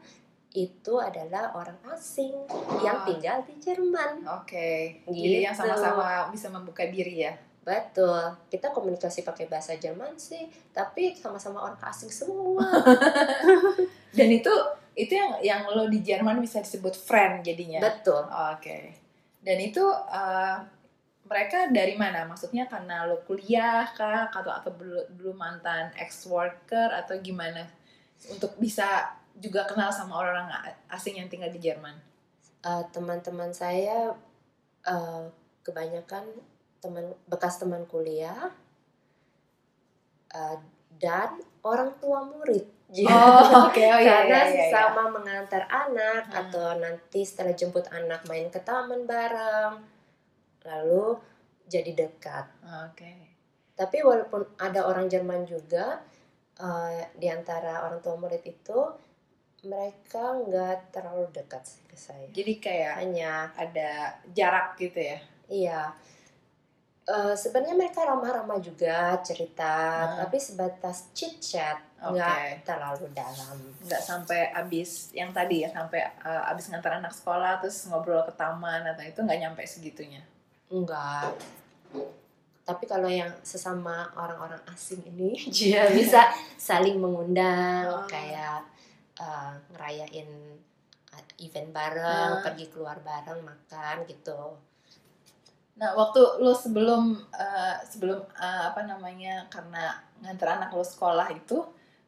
[0.51, 2.33] itu adalah orang asing
[2.81, 3.05] yang Ah.
[3.05, 4.25] tinggal di Jerman.
[4.35, 5.61] Oke, jadi yang Gitu.
[5.63, 7.35] sama-sama bisa membuka diri ya.
[7.67, 8.39] Betul.
[8.47, 12.63] Kita komunikasi pakai bahasa Jerman sih, tapi sama-sama orang asing semua.
[14.17, 14.55] Dan itu
[14.95, 17.83] itu yang yang lo di Jerman bisa disebut friend jadinya.
[17.83, 18.95] betul Oke.
[19.43, 20.57] Dan itu uh,
[21.27, 22.23] mereka dari mana?
[22.25, 24.71] Maksudnya karena lo kuliah kah atau atau
[25.11, 27.67] belum mantan ex worker atau gimana?
[28.31, 30.49] Untuk bisa juga kenal sama orang-orang
[30.89, 31.93] asing yang tinggal di Jerman.
[32.65, 34.17] Eh, teman-teman saya
[34.87, 35.25] eh,
[35.61, 36.25] kebanyakan
[36.87, 38.55] teman bekas teman kuliah
[40.31, 40.57] eh,
[40.97, 41.31] dan
[41.63, 43.83] orang tua murid Oh, oke.
[43.83, 44.71] Oh, iya, karena iya, iya, iya.
[44.71, 46.39] sama mengantar anak Hmm.
[46.47, 49.83] atau nanti setelah jemput anak main ke taman bareng
[50.63, 51.19] lalu
[51.67, 52.47] jadi dekat
[52.87, 53.11] Oke.
[53.75, 55.99] tapi walaupun ada orang Jerman juga
[56.57, 58.79] eh, di antara orang tua murid itu
[59.63, 65.19] mereka nggak terlalu dekat sih ke saya Jadi kayak hanya ada jarak gitu ya.
[65.51, 65.81] iya
[67.07, 69.71] Eh, sebenarnya mereka ramah-ramah juga cerita
[70.05, 70.19] Hmm.
[70.21, 76.51] tapi sebatas chit chat nggak terlalu dalam Nggak sampai abis yang tadi ya sampai uh,
[76.51, 80.19] abis ngantar anak sekolah terus ngobrol ke taman atau itu nggak nyampe segitunya.
[80.67, 81.31] enggak
[82.61, 86.27] tapi kalau yang sesama orang-orang asing ini dia bisa
[86.59, 88.03] saling mengundang Oh.
[88.05, 88.67] kayak
[89.17, 90.31] eh, ngerayain
[91.09, 92.43] uh, event bareng Ah.
[92.43, 94.59] pergi keluar bareng makan gitu
[95.77, 101.61] Nah, waktu lo sebelum uh, sebelum uh, apa namanya karena nganter anak lo sekolah itu,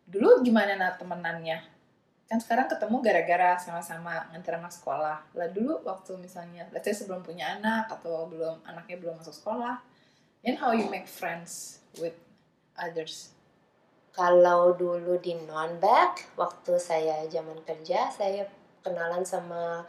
[0.08, 1.60] dulu gimana nah temenannya?
[2.28, 5.20] Kan sekarang ketemu gara-gara sama-sama nganter anak sekolah.
[5.36, 9.84] Lah dulu waktu misalnya, let's say sebelum punya anak atau belum anaknya belum masuk sekolah,
[10.40, 12.16] then how you make friends with
[12.72, 13.36] others?
[14.16, 18.48] Kalau dulu di Nonback, waktu saya zaman kerja, saya
[18.80, 19.84] kenalan sama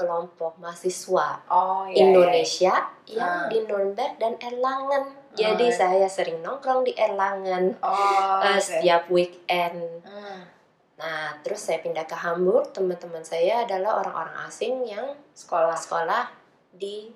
[0.00, 2.00] kelompok mahasiswa Oh iya.
[2.02, 2.88] Indonesia Ah.
[3.04, 5.12] yang di Nuremberg dan Erlangen.
[5.30, 5.76] Jadi Oh, iya.
[5.76, 8.64] saya sering nongkrong di Erlangen Oh, eh, oke.
[8.64, 10.00] setiap weekend.
[10.02, 10.48] Hmm,
[10.96, 12.76] Nah, terus saya pindah ke Hamburg.
[12.76, 16.28] Teman-teman saya adalah orang-orang asing yang sekolah sekolah
[16.70, 17.08] di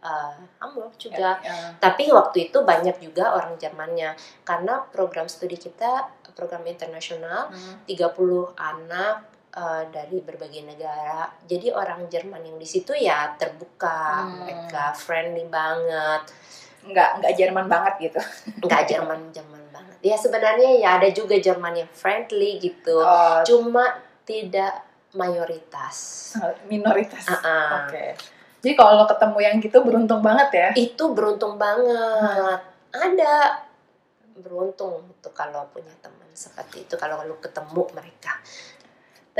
[0.00, 1.36] eh, Hamburg juga.
[1.40, 7.84] Ya, Tapi waktu itu banyak juga orang Jermannya karena program studi kita program internasional hmm.
[7.84, 8.08] 30
[8.56, 11.26] anak eh, dari berbagai negara.
[11.42, 14.46] Jadi orang Jerman yang di situ ya terbuka, Hmm.
[14.46, 16.22] mereka friendly banget,
[16.82, 18.20] nggak nggak Jerman banget gitu.
[18.66, 19.96] nggak Jerman Jerman banget.
[20.00, 26.30] Ya sebenarnya ya ada juga Jerman yang friendly gitu, Oh, cuma tidak mayoritas.
[26.64, 27.26] minoritas.
[27.26, 27.90] Ah-ah.
[27.90, 28.14] Oke.
[28.60, 30.68] Jadi kalau lo ketemu yang gitu beruntung banget ya.
[30.76, 32.60] Itu beruntung banget.
[32.92, 33.66] Ada
[34.36, 38.38] beruntung tuh kalau punya teman seperti itu kalau lu ketemu mereka.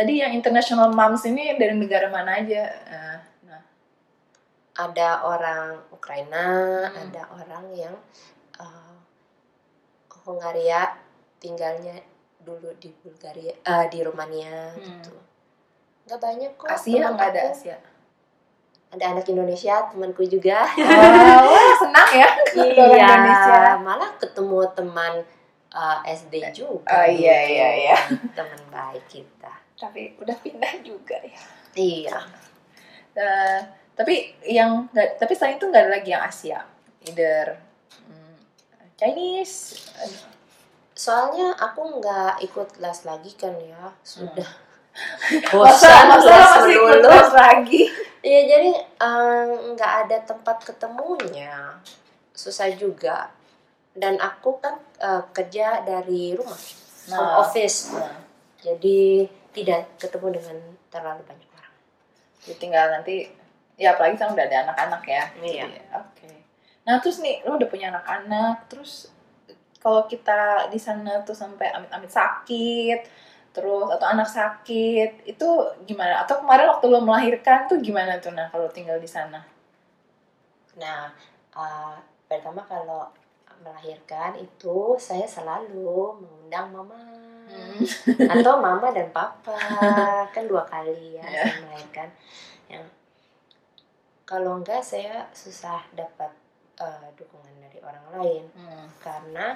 [0.01, 2.63] Tadi yang international moms ini dari negara mana aja?
[2.89, 3.61] Eh, Nah,
[4.73, 6.47] ada orang Ukraina,
[6.89, 7.05] Hmm.
[7.05, 7.93] ada orang yang
[8.57, 8.97] uh,
[10.25, 10.97] Hungaria
[11.37, 12.01] tinggalnya
[12.41, 14.81] dulu di Bulgaria, eh, di Rumania Hmm.
[14.81, 15.13] gitu.
[16.09, 16.69] Nggak banyak kok.
[16.73, 17.41] Asia nggak ada.
[17.53, 17.77] Asia.
[18.91, 20.65] Ada anak Indonesia, temanku juga.
[20.65, 23.61] Oh, wah, senang ya orang Indonesia.
[23.79, 25.13] malah ketemu teman
[25.71, 26.89] uh, SD juga.
[26.89, 27.97] Oh, iya, iya, iya.
[28.33, 29.60] Teman baik kita.
[29.81, 31.41] Tapi udah pindah juga ya.
[31.73, 32.19] Iya.
[33.17, 33.61] Eh,
[33.97, 36.61] tapi yang tapi selain itu nggak ada lagi yang Asia.
[37.09, 37.57] Either
[38.05, 38.37] hmm,
[39.01, 39.89] Chinese.
[40.93, 44.51] Soalnya aku nggak ikut les lagi kan ya, sudah.
[45.49, 47.83] Masa, Bosan masa masih ikut les lagi?
[48.21, 51.81] Iya jadi eh, nggak ada tempat ketemunya,
[52.37, 53.33] susah juga.
[53.97, 56.61] Dan aku kan eh, kerja dari rumah,
[57.09, 58.13] home Nah, office, nah,
[58.61, 60.57] jadi tidak ketemu dengan
[60.91, 61.75] terlalu banyak orang.
[62.41, 63.15] jadi tinggal nanti
[63.81, 65.25] ya apalagi kan udah ada anak-anak ya.
[65.41, 65.67] Iya.
[65.97, 66.29] Oke.
[66.85, 69.09] Nah terus nih lo udah punya anak-anak, terus
[69.81, 73.01] kalau kita di sana tuh sampai amit-amit sakit,
[73.57, 75.49] terus atau anak sakit, itu
[75.89, 76.21] gimana?
[76.21, 79.41] Atau kemarin waktu lo melahirkan tuh gimana tuh nah kalau tinggal di sana?
[80.77, 81.09] Nah,
[81.57, 81.97] eh,
[82.29, 83.09] pertama kalau
[83.65, 87.01] melahirkan itu saya selalu mengundang mama
[87.51, 87.83] Hmm.
[88.39, 89.59] atau mama dan papa
[90.31, 91.43] kan dua kali ya Iya.
[91.45, 92.09] saya melahirkan.
[92.69, 92.85] Yang
[94.23, 96.31] kalau enggak saya susah dapat
[96.79, 98.87] eh, dukungan dari orang lain Hmm.
[98.99, 99.53] karena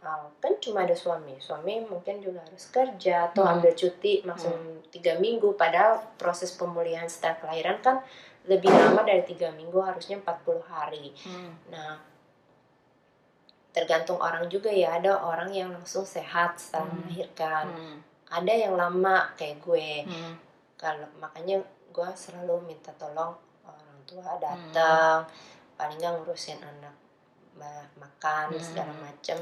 [0.00, 3.60] uh, kan cuma ada suami suami mungkin juga harus kerja atau Hmm.
[3.60, 7.96] ambil cuti maksimum tiga minggu padahal proses pemulihan setelah kelahiran kan
[8.48, 11.52] lebih lama dari tiga minggu harusnya 40 hari Hmm.
[11.68, 12.00] nah
[13.70, 16.96] tergantung orang juga ya ada orang yang langsung sehat setelah Hmm.
[17.06, 17.98] melahirkan Hmm.
[18.30, 20.34] ada yang lama kayak gue Hmm.
[20.74, 24.42] kalau makanya gue selalu minta tolong orang tua Hmm.
[24.42, 25.18] datang
[25.74, 26.94] paling nggak ngurusin anak
[27.54, 28.60] ma- makan Hmm.
[28.60, 29.38] segala macam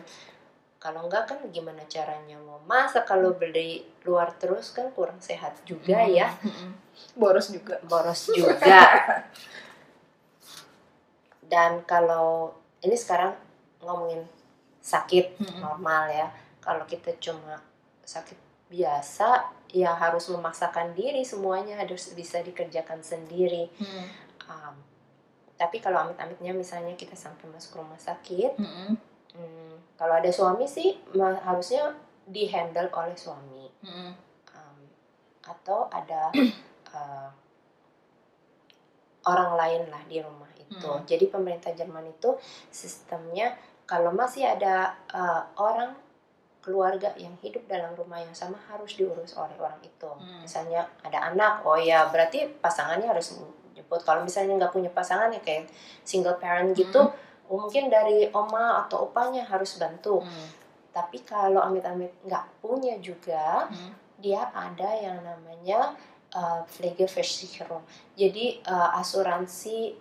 [0.78, 5.98] kalau enggak kan gimana caranya mau masak kalau beli luar terus kan kurang sehat juga
[5.98, 6.72] Hmm, ya hmm.
[7.16, 8.78] boros juga boros juga
[11.48, 13.34] dan kalau ini sekarang
[13.82, 14.22] ngomongin
[14.78, 15.58] sakit Hmm.
[15.60, 16.26] normal ya
[16.62, 17.58] kalau kita cuma
[18.02, 18.36] sakit
[18.68, 24.06] biasa ya harus memaksakan diri semuanya harus bisa dikerjakan sendiri Hmm.
[24.48, 24.74] Um,
[25.58, 28.96] tapi kalau amit-amitnya misalnya kita sampai masuk rumah sakit Hmm.
[29.34, 30.96] hmm, kalau ada suami sih
[31.44, 31.92] harusnya
[32.28, 34.12] dihandle oleh suami Hmm.
[34.52, 34.78] Um,
[35.44, 36.32] atau ada
[36.92, 37.28] uh,
[39.32, 40.88] orang lain lah di rumah itu.
[40.88, 41.04] Hmm.
[41.04, 42.36] Jadi pemerintah Jerman itu
[42.72, 43.52] sistemnya
[43.88, 45.96] kalau masih ada uh, orang
[46.60, 50.04] keluarga yang hidup dalam rumah yang sama harus diurus oleh orang itu.
[50.04, 50.44] Hmm.
[50.44, 53.40] Misalnya ada anak, oh ya berarti pasangannya harus
[53.72, 54.04] jemput.
[54.04, 55.72] Kalau misalnya nggak punya pasangan ya kayak
[56.04, 57.16] single parent gitu, Hmm.
[57.48, 60.20] mungkin dari oma atau opanya harus bantu.
[60.20, 60.48] Hmm.
[60.92, 63.96] Tapi kalau amit-amit nggak punya juga, Hmm.
[64.20, 65.96] dia ada yang namanya
[66.36, 67.86] uh, Pflegeversicherung.
[68.12, 69.96] Jadi uh, asuransi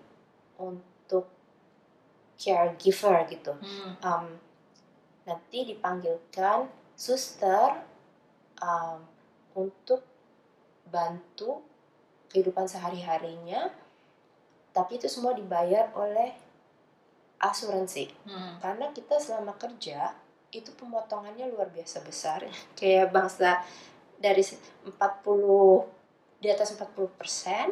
[0.60, 0.97] untuk
[2.38, 3.54] caregiver gitu.
[3.58, 3.94] Hmm.
[4.00, 4.26] Um,
[5.28, 7.84] nanti dipanggilkan suster
[8.62, 9.04] um,
[9.58, 10.06] untuk
[10.88, 11.66] bantu
[12.32, 13.68] kehidupan sehari-harinya,
[14.72, 16.48] tapi itu semua dibayar oleh
[17.38, 18.58] asuransi Hmm.
[18.58, 20.18] karena kita selama kerja
[20.50, 22.42] itu pemotongannya luar biasa besar
[22.80, 23.62] kayak bangsa
[24.18, 24.98] dari 40
[26.42, 27.70] di atas 40 persen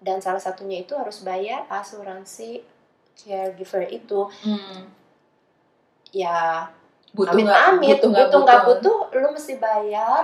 [0.00, 2.64] dan salah satunya itu harus bayar asuransi
[3.18, 4.86] caregiver itu Hmm.
[6.10, 6.64] ya
[7.10, 10.22] butuh amit nggak amit butuh nggak butuh nggak butuh lu mesti bayar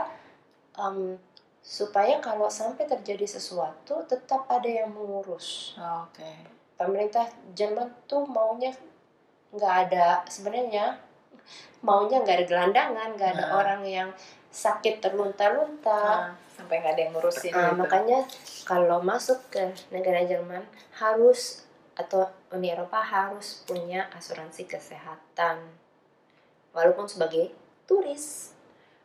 [0.75, 1.17] em,
[1.61, 6.31] supaya kalau sampai terjadi sesuatu tetap ada yang mengurus Oh, oke
[6.75, 8.71] pemerintah Jerman tuh maunya
[9.51, 10.99] nggak ada sebenarnya
[11.81, 13.53] maunya nggak ada gelandangan nggak ada Nah.
[13.55, 14.09] orang yang
[14.51, 17.81] sakit terlunta-lunta Ah, sampai nggak ada yang ngurusin Ah, gitu.
[17.81, 18.19] makanya
[18.63, 20.63] kalau masuk ke negara Jerman
[20.95, 21.64] harus
[21.95, 25.63] atau Uni Eropa harus punya asuransi kesehatan
[26.71, 27.55] walaupun sebagai
[27.87, 28.51] turis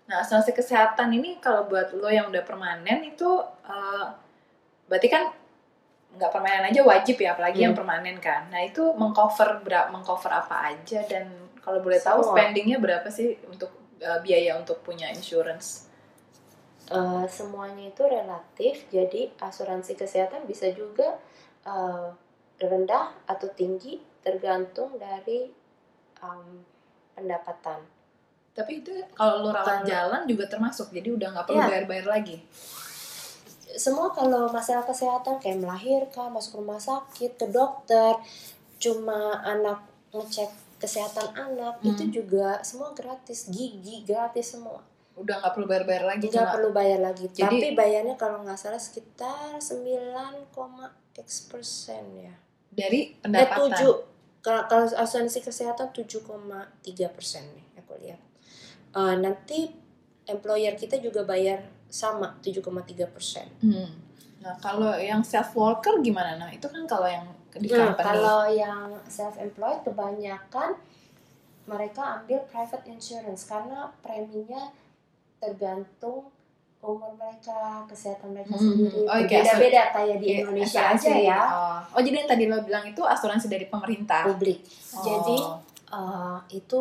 [0.09, 3.29] Nah, asuransi kesehatan ini kalau buat lo yang udah permanen itu
[3.61, 4.07] eh,
[4.89, 5.29] berarti kan
[6.17, 7.85] nggak permanen aja wajib ya, apalagi yang Hmm.
[7.85, 8.49] permanen kan.
[8.49, 11.29] Nah, itu mengcover berapa mengcover apa aja dan
[11.61, 12.33] kalau boleh tahu Semua.
[12.41, 13.69] spendingnya berapa sih untuk
[14.01, 15.85] eh, biaya untuk punya insurance?
[16.89, 21.21] Eh, semuanya itu relatif jadi asuransi kesehatan bisa juga
[21.69, 22.09] eh,
[22.61, 25.47] rendah atau tinggi tergantung dari
[26.17, 26.43] em,
[27.13, 27.79] pendapatan
[28.49, 31.69] Tapi itu kalau lo rawat Kalau- jalan juga termasuk, jadi udah nggak perlu Iya.
[31.69, 32.37] bayar-bayar lagi.
[33.71, 38.17] semua kalau masalah kesehatan kayak melahirkan masuk rumah sakit ke dokter
[38.75, 41.87] cuma anak ngecek kesehatan anak Hmm.
[41.87, 44.81] itu juga semua gratis gigi gratis semua
[45.13, 46.25] Udah nggak perlu bayar-bayar lagi.
[46.27, 52.33] nggak perlu bayar lagi Jadi- tapi bayarnya kalau nggak salah sekitar 9,x persen ya
[52.69, 53.73] dari eh pendapatan.
[53.75, 54.07] 7
[54.39, 56.23] kalau kalau asuransi kesehatan 7,3
[57.11, 58.21] persen nih aku lihat
[58.89, 59.69] Eh, nanti
[60.25, 63.91] employer kita juga bayar sama 7,3 persen Hmm.
[64.39, 66.39] Nah, kalau yang self worker gimana?
[66.39, 68.05] Nah, itu kan kalau yang di Nah, company.
[68.07, 70.79] kalau yang self employed kebanyakan
[71.67, 74.71] mereka ambil private insurance karena preminya
[75.37, 76.31] tergantung
[76.79, 79.03] umur mereka, kesehatan mereka Hmm, sendiri.
[79.03, 81.05] oh, oke, Beda-beda kayak di Iya, Indonesia asuransi.
[81.05, 81.79] aja ya, Oh.
[81.93, 84.23] oh, jadi yang tadi lo bilang itu asuransi dari pemerintah.
[84.25, 84.63] publik.
[84.95, 85.03] Oh.
[85.03, 85.37] Jadi
[85.91, 86.79] uh, itu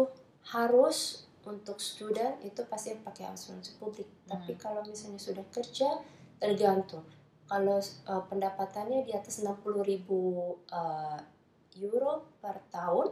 [0.49, 0.99] harus
[1.43, 4.07] untuk student itu pasti pakai asuransi publik.
[4.07, 4.39] Hmm.
[4.39, 5.99] Tapi kalau misalnya sudah kerja
[6.39, 7.03] tergantung.
[7.45, 10.21] Kalau uh, pendapatannya di atas 60.000 ribu
[10.69, 11.17] uh,
[11.75, 13.09] euro per tahun,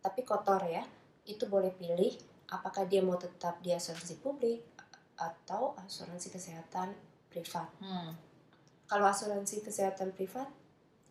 [0.00, 0.82] tapi kotor ya,
[1.24, 2.16] itu boleh pilih
[2.48, 4.64] apakah dia mau tetap di asuransi publik
[5.18, 6.94] atau asuransi kesehatan
[7.28, 7.66] privat.
[7.82, 8.14] Hmm.
[8.86, 10.48] Kalau asuransi kesehatan privat,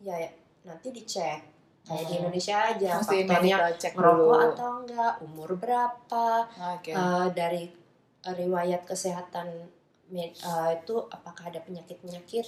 [0.00, 0.16] ya
[0.64, 1.40] nanti dicek
[1.84, 2.20] kayak di Hmm.
[2.26, 4.48] Indonesia aja Mesti faktornya check ngerokok dulu.
[4.52, 6.26] atau enggak, umur berapa,
[6.76, 6.90] Oke.
[6.92, 7.62] eh, dari
[8.18, 9.48] eh, riwayat kesehatan
[10.10, 10.30] eh,
[10.74, 12.46] itu apakah ada penyakit-penyakit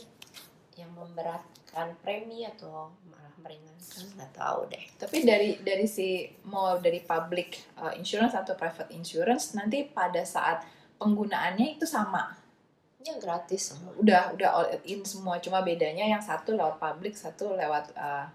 [0.76, 4.84] yang memberatkan premi atau malah meringankan nggak tahu deh.
[4.96, 10.64] Tapi dari dari si mau dari public uh, insurance atau private insurance nanti pada saat
[11.00, 12.36] penggunaannya itu sama.
[13.00, 13.96] Ya gratis semua.
[13.96, 15.40] Udah udah all in semua.
[15.40, 18.28] Cuma bedanya yang satu lewat public, satu lewat uh,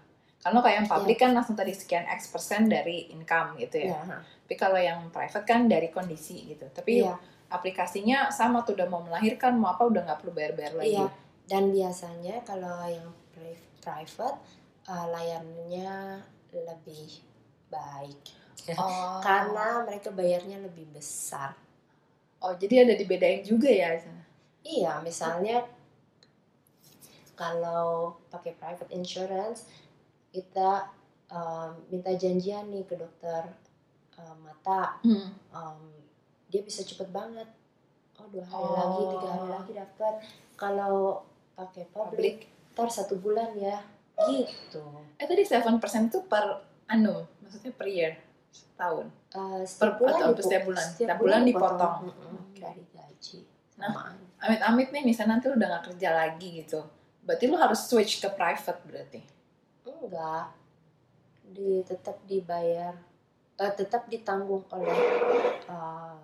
[0.46, 3.98] kalau kayak yang public kan langsung tadi sekian X persen dari income gitu ya.
[3.98, 6.70] Ya, Tapi kalau yang private kan dari kondisi gitu.
[6.70, 7.18] Tapi iya.
[7.50, 11.02] aplikasinya sama tuh udah mau melahirkan mau apa udah nggak perlu bayar-bayar lagi.
[11.02, 11.10] Iya.
[11.50, 14.38] Dan biasanya kalau yang pri- private
[14.86, 16.22] eh, layanannya
[16.54, 17.10] lebih
[17.66, 18.22] baik.
[18.78, 19.18] Oh.
[19.26, 21.58] karena mereka bayarnya lebih besar.
[22.38, 23.96] Oh, jadi ada dibedain juga ya?
[24.62, 25.64] Iya, misalnya
[27.34, 29.68] kalau pakai private insurance
[30.32, 30.88] kita
[31.28, 33.52] um, minta janjian nih ke dokter
[34.16, 35.32] um, mata, Hmm.
[35.50, 35.80] um,
[36.46, 37.48] dia bisa cepet banget.
[38.16, 38.72] Oh dua hari Oh.
[38.74, 40.14] lagi, tiga hari lagi dapat.
[40.56, 40.96] Kalau
[41.52, 42.36] pakai public,
[42.72, 43.80] ntar satu bulan ya,
[44.24, 44.80] gitu.
[45.16, 48.16] Eh tadi 7% itu per annum, maksudnya per year,
[48.56, 49.06] setahun.
[49.36, 50.86] Uh, Per- atau setiap bulan?
[50.88, 51.94] Setiap bulan dipotong.
[52.08, 52.60] Mm-mm, Oke.
[52.64, 53.38] dari gaji.
[53.76, 53.92] Nah.
[54.36, 56.84] Amit-amit nih, misalnya nanti lu udah gak kerja lagi gitu.
[57.24, 59.20] Berarti lu harus switch ke private berarti.
[59.86, 60.54] enggak,
[61.50, 62.94] di tetap dibayar,
[63.58, 64.98] eh, tetap ditanggung oleh
[65.66, 66.20] uh,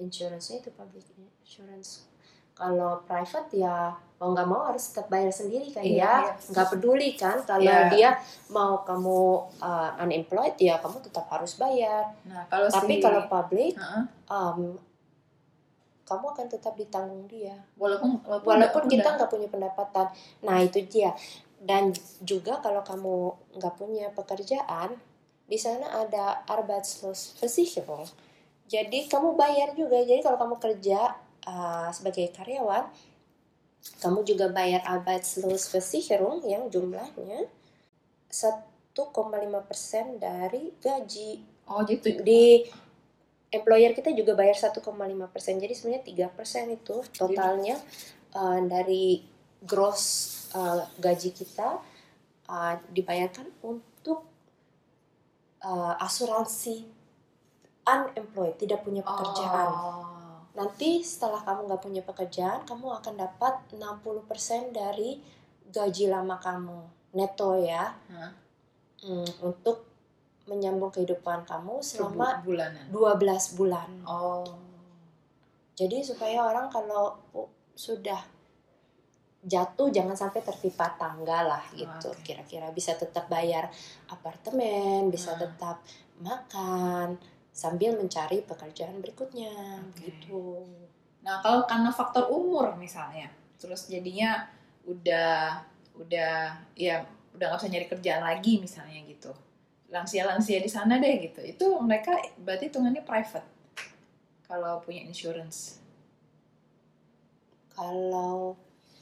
[0.00, 2.06] insurance itu public insurance.
[2.62, 3.90] Kalau private ya
[4.22, 6.32] mau nggak mau harus tetap bayar sendiri kan Iya, ya, iya.
[6.54, 7.90] nggak peduli kan kalau Iya.
[7.90, 8.10] dia
[8.54, 9.18] mau kamu
[9.58, 12.06] uh, unemployed ya kamu tetap harus bayar.
[12.30, 13.02] Nah, kalau Tapi si...
[13.02, 14.04] kalau public, Heeh.
[14.30, 14.78] um,
[16.06, 17.56] kamu akan tetap ditanggung dia.
[17.78, 20.06] walaupun walaupun, walaupun kita nggak punya pendapatan
[20.44, 21.14] nah itu dia
[21.62, 24.98] dan juga kalau kamu nggak punya pekerjaan
[25.46, 28.04] di sana ada Arbeitslosversicherung
[28.66, 31.16] jadi kamu bayar juga jadi kalau kamu kerja
[31.46, 32.86] uh, sebagai karyawan
[33.98, 37.50] kamu juga bayar Arbeitslosversicherung yang jumlahnya
[38.30, 38.94] 1,5%
[40.22, 42.10] dari gaji Oh, gitu.
[42.26, 42.66] di
[43.54, 44.82] employer kita juga bayar 1,5
[45.30, 47.78] persen jadi sebenarnya 3 persen itu totalnya
[48.34, 49.22] uh, dari
[49.62, 50.02] gross
[50.58, 51.78] uh, gaji kita
[52.50, 54.26] uh, dibayarkan untuk
[55.62, 56.82] uh, asuransi
[57.86, 60.11] unemployed tidak punya pekerjaan Oh.
[60.52, 63.80] Nanti setelah kamu nggak punya pekerjaan kamu akan dapat 60%
[64.70, 65.16] dari
[65.66, 66.78] gaji lama kamu
[67.12, 68.32] neto ya Hah?
[69.02, 69.88] Hmm, untuk
[70.44, 72.86] menyambung kehidupan kamu selama Bu- bulanan.
[72.90, 73.88] 12 bulan.
[74.04, 74.46] Oh.
[75.72, 78.18] Jadi supaya orang kalau oh, sudah
[79.42, 82.14] jatuh jangan sampai tertimpa tangga lah gitu.
[82.22, 83.66] Kira-kira bisa tetap bayar
[84.06, 85.42] apartemen, bisa Hmm.
[85.42, 85.82] tetap
[86.20, 87.18] makan
[87.52, 89.52] sambil mencari pekerjaan berikutnya
[89.92, 90.08] Oke.
[90.08, 90.64] gitu.
[91.22, 93.28] Nah, kalau karena faktor umur misalnya,
[93.60, 94.48] terus jadinya
[94.88, 95.62] udah
[95.94, 97.04] udah ya
[97.36, 99.30] udah nggak usah nyari kerjaan lagi misalnya gitu.
[99.92, 101.44] Lansia-lansia di sana deh gitu.
[101.44, 103.46] Itu mereka berarti hitungannya private.
[104.48, 105.78] Kalau punya insurance.
[107.72, 108.56] Kalau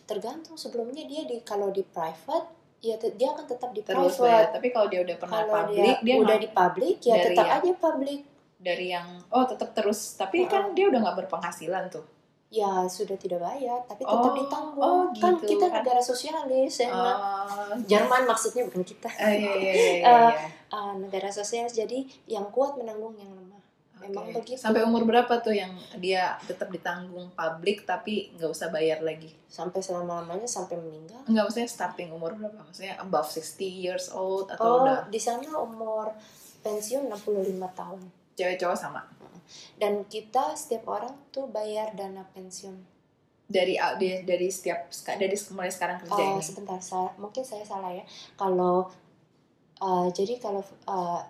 [0.07, 4.23] tergantung sebelumnya dia di kalau di private ya dia akan tetap di Terus private.
[4.27, 4.45] bayar.
[4.51, 7.57] Tapi kalau dia udah pernah Kalau public, dia, dia, udah di public ya tetap yang-
[7.63, 8.21] aja public.
[8.61, 10.15] Dari yang oh tetap terus.
[10.15, 12.05] Tapi kan dia udah nggak berpenghasilan tuh.
[12.51, 14.83] Ya sudah tidak bayar, tapi tetap Oh, ditanggung.
[14.83, 15.55] oh, Kan gitu.
[15.55, 16.91] kita Kan- negara sosialis, ya.
[16.91, 19.07] Oh, Jerman maksudnya bukan kita.
[19.09, 20.47] eh, iya, iya, iya, iya, iya.
[20.69, 23.49] Ah, negara sosialis jadi yang kuat menanggung yang lemah.
[24.01, 24.41] memang Oke.
[24.41, 24.57] begitu.
[24.59, 29.29] Sampai umur berapa tuh yang dia tetap ditanggung publik tapi nggak usah bayar lagi?
[29.45, 31.21] Sampai selama-lamanya sampai meninggal.
[31.23, 32.65] Enggak maksudnya starting umur berapa?
[32.65, 36.17] Maksudnya above 60 years old atau Oh, udah di sana umur
[36.59, 38.01] pensiun 65 tahun.
[38.41, 39.05] Cewek cowok sama?
[39.77, 42.81] Dan kita setiap orang tuh bayar dana pensiun.
[43.51, 43.77] Dari
[44.23, 44.89] dari, setiap
[45.19, 46.43] dari mulai sekarang kerja Oh, ini.
[46.45, 48.07] sebentar, saya, mungkin saya salah ya.
[48.39, 48.89] Kalau
[49.83, 51.21] uh, jadi kalau uh,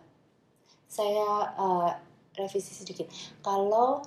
[0.85, 1.91] saya uh,
[2.37, 3.09] revisi sedikit.
[3.41, 4.05] Kalau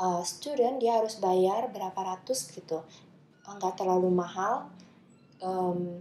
[0.00, 2.82] uh, student dia harus bayar berapa ratus gitu,
[3.46, 4.66] nggak terlalu mahal.
[5.38, 6.00] Um,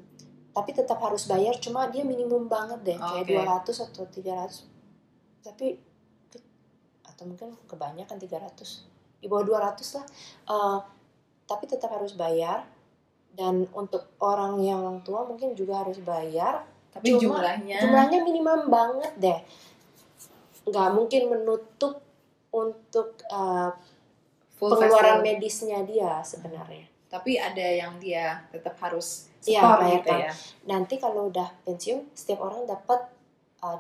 [0.56, 3.76] tapi tetap harus bayar, cuma dia minimum banget deh, kayak Oke.
[3.76, 4.64] 200 atau 300.
[5.44, 5.68] Tapi
[7.16, 8.84] atau mungkin kebanyakan 300.
[9.24, 10.06] Di bawah 200 lah.
[10.46, 10.80] Uh,
[11.46, 12.66] tapi tetap harus bayar
[13.36, 16.64] dan untuk orang yang tua mungkin juga harus bayar
[16.96, 19.40] Tapi Cuma jumlahnya jumlahnya minimum banget deh
[20.66, 22.02] nggak mungkin menutup
[22.50, 23.70] untuk uh,
[24.58, 25.26] full pengeluaran facial.
[25.28, 30.32] medisnya dia sebenarnya Tapi ada yang dia tetap harus setor bayar gitu ya.
[30.66, 33.12] nanti kalau udah pensiun setiap orang dapat
[33.62, 33.78] uh,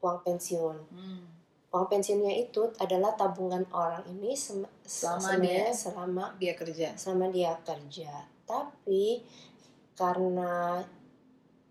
[0.00, 1.35] uang pensiun Hmm.
[1.76, 6.88] Uang pensiunnya itu adalah tabungan orang ini sem- Selama dia- selama Dia kerja.
[6.96, 8.10] selama dia kerja.
[8.42, 9.20] Tapi
[9.92, 10.80] karena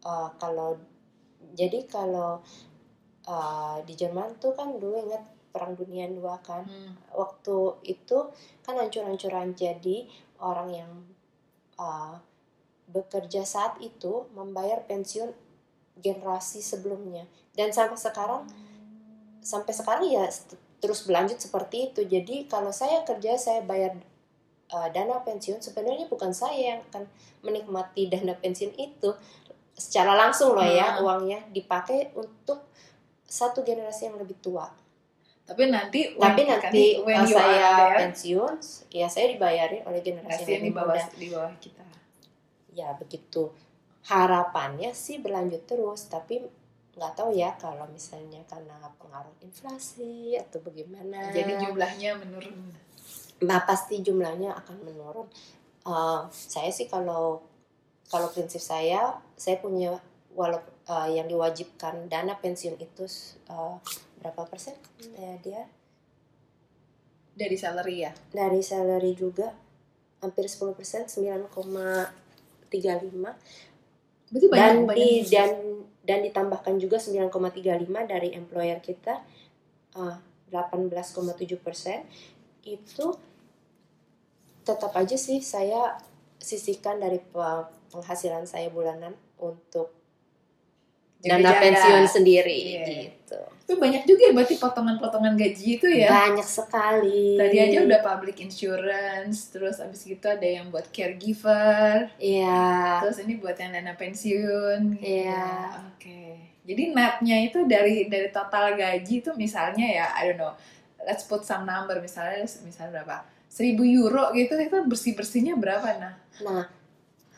[0.01, 0.77] uh, kalau
[1.51, 2.37] jadi kalau
[3.25, 6.93] uh, di Jerman tuh kan dulu ingat perang dunia dua kan Hmm.
[7.09, 8.17] waktu itu
[8.59, 10.03] kan hancur-hancuran jadi
[10.37, 10.91] orang yang
[11.75, 12.19] uh,
[12.85, 15.31] bekerja saat itu membayar pensiun
[15.95, 18.43] generasi sebelumnya dan sampai sekarang
[19.45, 20.25] sampai sekarang ya
[20.81, 22.01] terus berlanjut seperti itu.
[22.03, 23.93] Jadi kalau saya kerja saya bayar
[24.67, 27.05] uh, dana pensiun sebenarnya bukan saya yang akan
[27.39, 29.13] menikmati dana pensiun itu
[29.77, 31.03] secara langsung loh ya Hmm.
[31.05, 32.65] uangnya dipakai untuk
[33.21, 34.65] satu generasi yang lebih tua.
[35.45, 38.53] Tapi nanti Tapi when- nanti when you saya there, pensiun,
[38.89, 41.13] ya saya dibayarin oleh generasi pasti yang di bawah muda.
[41.13, 41.85] di bawah kita.
[42.73, 43.53] Ya begitu.
[44.05, 46.41] Harapannya sih berlanjut terus, tapi
[46.95, 51.31] nggak tahu ya kalau misalnya karena pengaruh inflasi atau bagaimana.
[51.35, 52.55] Jadi jumlahnya menurun.
[53.43, 55.27] Nah pasti jumlahnya akan menurun.
[55.85, 57.43] Uh, saya sih kalau
[58.07, 59.99] kalau prinsip saya, saya punya
[60.35, 60.59] walau
[60.91, 63.07] uh, yang diwajibkan dana pensiun itu
[63.49, 63.79] uh,
[64.19, 64.75] berapa persen
[65.15, 65.63] ya dia
[67.35, 68.11] Dari salary ya.
[68.31, 69.51] dari salary juga
[70.23, 71.51] hampir 10 persen 9,35
[74.25, 75.51] Berarti banyak dan banyak di dan
[76.05, 79.25] dan ditambahkan juga 9,35 dari employer kita
[79.97, 80.17] uh,
[80.53, 82.05] 18,7 persen.
[82.61, 83.17] Itu
[84.65, 85.97] tetap aja sih saya
[86.41, 89.93] sisihkan dari pe- penghasilan saya bulanan untuk
[91.25, 91.61] dana Jaga-jaga.
[91.61, 92.85] pensiun sendiri Iya.
[92.85, 96.05] gitu Itu banyak juga ya berarti potongan-potongan gaji itu ya.
[96.07, 103.01] banyak sekali Tadi aja udah public insurance, terus abis gitu ada yang buat caregiver, iya
[103.01, 104.95] terus ini buat yang dana pensiun.
[104.95, 105.01] gitu.
[105.01, 105.81] Iya.
[105.89, 106.21] Oke.
[106.61, 110.53] Jadi netnya itu dari dari total gaji itu misalnya ya, I don't know,
[111.01, 113.17] let's put some number misalnya misalnya berapa?
[113.47, 116.13] 1000 euro gitu itu bersih bersihnya berapa nah?
[116.39, 116.65] Nah,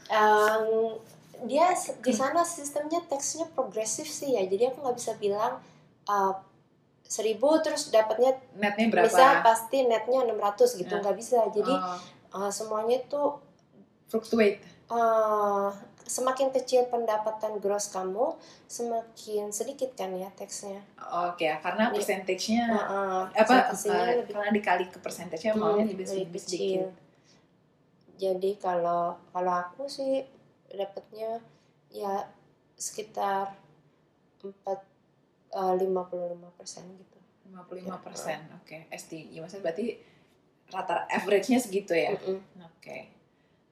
[0.08, 0.98] em,
[1.46, 1.70] dia
[2.02, 4.42] di sana sistemnya teksnya progresif sih ya.
[4.42, 5.62] Jadi aku nggak bisa bilang
[6.06, 6.34] eh,
[7.08, 9.06] seribu terus dapatnya Netnya berapa?
[9.08, 11.00] bisa pasti netnya 600 gitu Ya.
[11.00, 11.40] nggak bisa.
[11.54, 12.00] Jadi Oh,
[12.48, 13.22] eh, semuanya itu
[14.08, 14.64] fluctuate.
[14.88, 15.70] eh,
[16.08, 18.32] semakin kecil pendapatan gross kamu,
[18.66, 20.80] semakin sedikit kan ya teksnya.
[21.28, 21.96] Oke, karena Iya.
[22.00, 26.42] percentage-nya Heeh, apa persentasinya eh, lebih karena dikali ke percentage-nya Hmm, maunya lebih, lebih lebih
[26.42, 26.56] kecil.
[26.88, 26.90] sedikit.
[28.18, 30.26] Jadi kalau kalau aku sih
[30.72, 31.40] dapatnya
[31.92, 32.28] ya
[32.76, 33.56] sekitar
[34.44, 34.80] empat
[35.56, 37.18] eh, lima puluh lima persen gitu.
[37.48, 38.92] 55 persen, oke.
[38.92, 39.98] SD, ya maksudnya berarti
[40.68, 42.12] rata average-nya segitu ya?
[42.14, 42.44] Mm-mm.
[42.60, 43.08] Oke.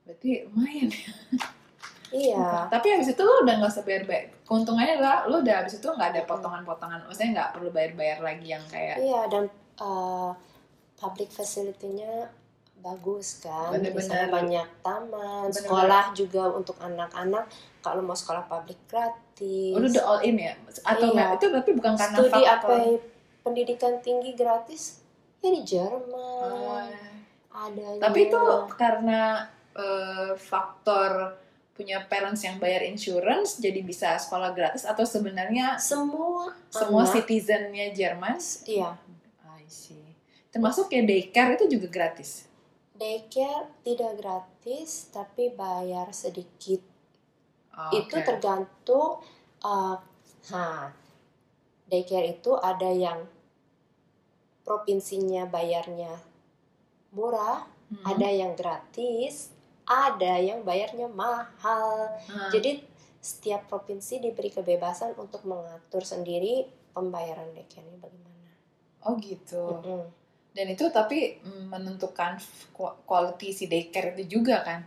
[0.07, 0.89] Berarti lumayan.
[2.15, 2.71] Iya.
[2.71, 4.31] Tapi habis itu lo udah nggak usah bayar bayar.
[4.47, 7.03] Keuntungannya adalah lo udah habis itu nggak ada potongan-potongan.
[7.09, 9.43] Maksudnya nggak perlu bayar-bayar lagi yang kayak Iya dan
[9.81, 10.31] eh,
[10.95, 12.31] public facility-nya
[12.85, 13.73] bagus kan.
[13.73, 14.05] Di Bener-bener.
[14.05, 15.57] sana banyak taman, Bener-bener.
[15.57, 17.45] sekolah juga untuk anak-anak.
[17.81, 19.73] Kalau mau sekolah publik gratis.
[19.73, 20.53] oh, udah all in ya?
[20.85, 21.33] Atau Iya.
[21.35, 22.73] Itu berarti bukan karena Studi apa
[23.41, 25.01] pendidikan tinggi gratis
[25.41, 26.45] ya di Jerman.
[26.45, 26.85] Oh.
[27.55, 28.01] Adanya.
[28.05, 28.41] Tapi itu
[28.77, 31.35] karena eh, faktor
[31.75, 37.91] punya parents yang bayar insurance jadi bisa sekolah gratis atau sebenarnya semua semua anak, citizennya
[37.91, 38.95] Jerman iya
[39.43, 39.99] I see.
[40.55, 42.47] Termasuk ya daycare itu juga gratis.
[42.95, 46.81] Daycare tidak gratis tapi bayar sedikit
[47.75, 49.19] Oh, itu tergantung
[49.59, 49.99] uh,
[50.47, 50.87] nah
[51.85, 53.27] daycare itu ada yang
[54.63, 56.15] provinsinya bayarnya
[57.11, 58.01] murah Hmm.
[58.01, 59.53] ada yang gratis
[59.85, 62.49] ada yang bayarnya mahal Hmm.
[62.49, 62.81] jadi
[63.21, 66.65] setiap provinsi diberi kebebasan untuk mengatur sendiri
[66.97, 68.49] pembayaran daycare-nya bagaimana
[69.05, 69.61] Oh gitu.
[69.85, 70.09] Mm-mm.
[70.55, 72.39] Dan itu tapi menentukan
[73.03, 74.79] quality si daycare itu juga kan.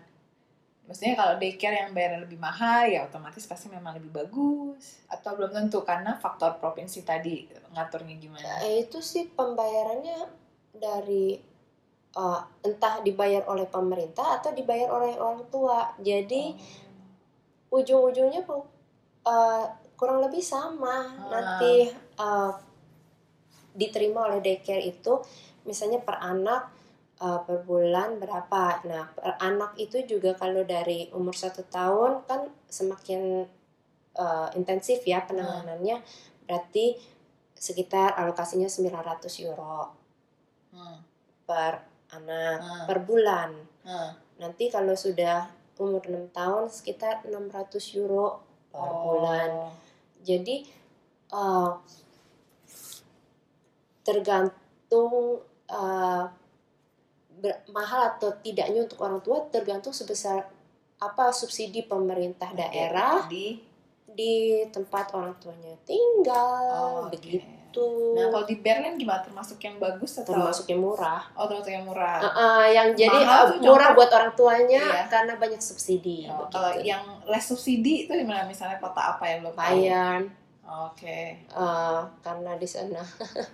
[0.88, 5.04] Maksudnya kalau daycare yang bayarnya lebih mahal ya otomatis pasti memang lebih bagus.
[5.12, 7.44] Atau belum tentu karena faktor provinsi tadi
[7.76, 8.64] ngaturnya gimana.
[8.64, 10.24] Eh, itu sih pembayarannya
[10.72, 11.36] dari
[12.16, 15.92] uh, entah dibayar oleh pemerintah atau dibayar oleh orang tua.
[16.00, 16.56] Jadi
[17.68, 18.64] ujung-ujungnya bu-
[19.28, 19.64] uh,
[20.00, 21.04] kurang lebih sama.
[21.04, 21.28] Ah.
[21.28, 22.56] Nanti uh,
[23.76, 25.20] diterima oleh daycare itu
[25.68, 26.72] misalnya per anak
[27.20, 28.80] uh, per bulan berapa.
[28.88, 33.44] Nah per anak itu juga kalau dari umur satu tahun kan semakin
[34.16, 36.00] uh, intensif ya penanganannya.
[36.48, 36.96] Berarti
[37.52, 39.94] sekitar alokasinya 900 euro
[40.68, 41.00] Hmm,
[41.48, 41.80] per
[42.12, 43.50] anak hmm, per bulan.
[43.84, 44.10] hmm.
[44.36, 45.48] Nanti kalau sudah
[45.80, 49.00] umur 6 tahun sekitar 600 euro per Oh.
[49.16, 49.72] bulan.
[50.20, 50.60] Jadi
[51.32, 51.70] eh,
[54.04, 56.24] tergantung eh,
[57.34, 60.48] ber- mahal atau tidaknya untuk orang tua tergantung sebesar
[60.98, 63.54] apa subsidi pemerintah daerah Di,
[64.08, 64.34] di
[64.68, 67.14] tempat orang tuanya tinggal Oh, oke.
[67.14, 67.46] begitu.
[68.10, 69.22] Nah kalau di Berlin gimana?
[69.22, 70.34] Termasuk yang bagus atau?
[70.34, 71.22] termasuk yang murah.
[71.32, 72.18] Oh termasuk yang murah.
[72.18, 75.02] Uh, uh, yang jadi Mahal uh, murah contoh- buat orang tuanya Iya.
[75.06, 76.26] karena banyak subsidi.
[76.26, 76.50] Oh, begitu.
[76.50, 79.60] kalau yang less subsidi itu di mana misalnya kota apa yang lo tahu?
[79.60, 80.26] Bayern
[80.66, 81.46] Oke.
[81.50, 82.98] uh, karena di sana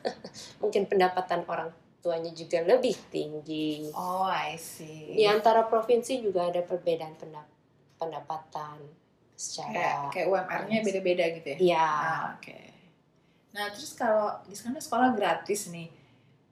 [0.62, 1.68] mungkin pendapatan orang
[2.04, 3.88] tuanya juga lebih tinggi.
[3.96, 5.16] Oh, I see.
[5.16, 7.48] Di antara provinsi juga ada perbedaan pendap-
[7.96, 11.58] pendapatan Kayak, secara kayak UMR-nya beda-beda gitu ya?
[11.58, 11.88] Iya.
[11.88, 12.60] Ah, oke.
[13.56, 15.88] Nah, terus kalau di sana sekolah gratis nih.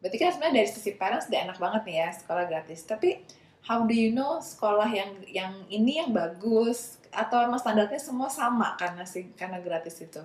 [0.01, 2.81] Berarti kan sebenarnya dari sisi parents udah enak banget nih ya sekolah gratis.
[2.89, 3.21] Tapi
[3.69, 8.75] how do you know sekolah yang yang ini yang bagus atau emang standarnya semua sama
[8.81, 10.25] karena sih karena gratis itu?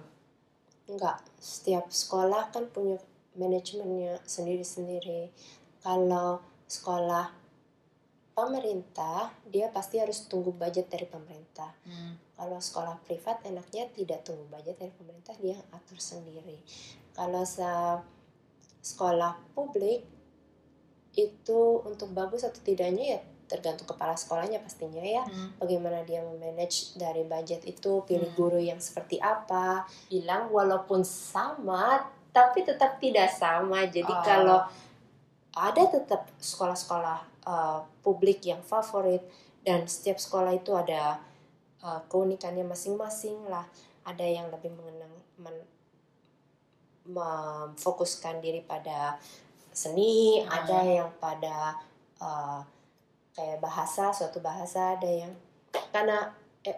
[0.88, 2.98] Enggak, setiap sekolah kan punya
[3.38, 5.30] manajemennya sendiri-sendiri.
[5.80, 7.32] Kalau sekolah
[8.34, 11.74] pemerintah, dia pasti harus tunggu budget dari pemerintah.
[11.86, 12.18] Hmm.
[12.38, 16.62] Kalau sekolah privat enaknya tidak tunggu budget dari pemerintah, dia atur sendiri.
[17.18, 18.04] Kalau se-
[18.82, 20.06] sekolah publik
[21.18, 25.24] itu untuk bagus atau tidaknya ya tergantung kepala sekolahnya pastinya ya.
[25.24, 25.56] Hmm.
[25.58, 28.38] Bagaimana dia memanage dari budget itu, pilih Hmm.
[28.38, 29.88] guru yang seperti apa.
[30.12, 32.06] Bilang walaupun sama,
[32.38, 33.90] tapi tetap tidak sama.
[33.90, 34.22] Jadi Oh.
[34.22, 34.60] kalau
[35.58, 37.18] ada tetap sekolah-sekolah
[37.50, 39.26] uh, publik yang favorit
[39.66, 41.18] dan setiap sekolah itu ada
[41.82, 43.66] uh, keunikannya masing-masing lah.
[44.06, 45.70] Ada yang lebih mengenang men-
[47.08, 49.18] memfokuskan diri pada
[49.74, 50.62] seni, Hmm.
[50.62, 51.74] ada yang pada
[52.22, 52.62] uh,
[53.34, 55.34] kayak bahasa, suatu bahasa, ada yang
[55.90, 56.30] karena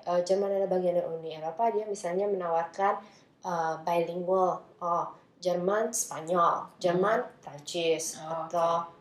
[0.07, 3.01] uh, Jerman ada bagian dari Uni Eropa, dia misalnya menawarkan
[3.43, 8.91] uh, bilingual, oh Jerman Spanyol, Jerman Prancis, Oh, atau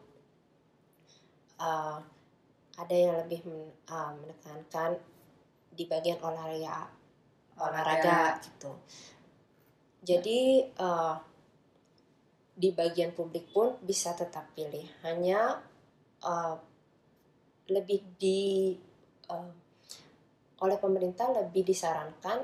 [1.59, 1.99] uh,
[2.79, 4.95] ada yang lebih men- uh, menekankan
[5.75, 6.87] di bagian olahraga
[7.59, 8.71] olahraga gitu.
[10.07, 11.19] Jadi uh,
[12.55, 15.59] di bagian publik pun bisa tetap pilih, hanya
[16.23, 16.55] uh,
[17.67, 18.75] lebih di
[19.27, 19.51] uh,
[20.59, 22.43] oleh pemerintah lebih disarankan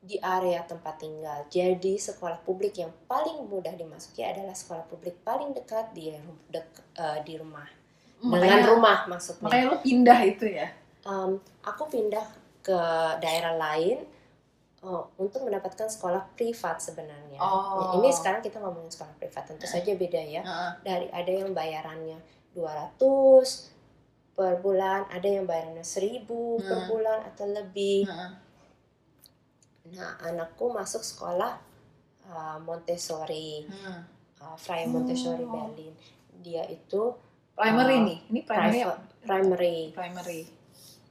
[0.00, 1.44] di area tempat tinggal.
[1.46, 6.16] Jadi sekolah publik yang paling mudah dimasuki adalah sekolah publik paling dekat di
[6.48, 7.68] dek- uh, di rumah
[8.20, 9.44] dengan Makanya, rumah maksudnya.
[9.44, 10.68] makanya lo pindah itu ya.
[11.04, 12.24] Um, aku pindah
[12.60, 12.76] ke
[13.16, 14.04] daerah lain
[14.80, 17.40] uh, untuk mendapatkan sekolah privat sebenarnya.
[17.40, 17.96] Oh.
[17.96, 20.40] Ya, ini sekarang kita ngomongin sekolah privat, tentu saja beda ya.
[20.40, 20.72] Heeh.
[20.80, 22.20] Dari ada yang bayarannya
[22.52, 22.96] 200
[24.32, 26.24] per bulan, ada yang bayarannya 1000
[26.58, 26.88] per Hmm.
[26.88, 28.04] bulan atau lebih.
[28.04, 28.30] Heeh.
[29.90, 31.58] Nah, anakku masuk sekolah
[32.24, 34.06] uh, Montessori, Hmm.
[34.38, 35.70] uh, Freie Montessori Oh.
[35.70, 35.94] Berlin.
[36.40, 37.14] Dia itu
[37.50, 39.78] Primary Uh, nih, ini primary private, primary.
[39.92, 40.40] primary.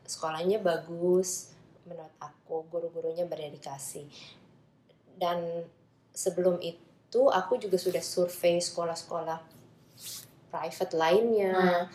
[0.03, 1.53] sekolahnya bagus
[1.86, 4.09] menurut aku guru-gurunya berdedikasi
[5.15, 5.69] dan
[6.09, 9.38] sebelum itu aku juga sudah survei sekolah-sekolah
[10.49, 11.86] private lainnya Hmm.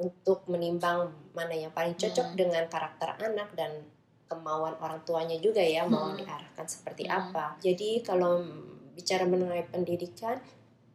[0.00, 2.38] untuk menimbang mana yang paling cocok Hmm.
[2.38, 3.84] dengan karakter anak dan
[4.28, 6.20] kemauan orang tuanya juga ya mau Hmm.
[6.20, 7.32] diarahkan seperti Hmm.
[7.32, 7.56] apa.
[7.58, 8.44] Jadi kalau
[8.92, 10.36] bicara mengenai pendidikan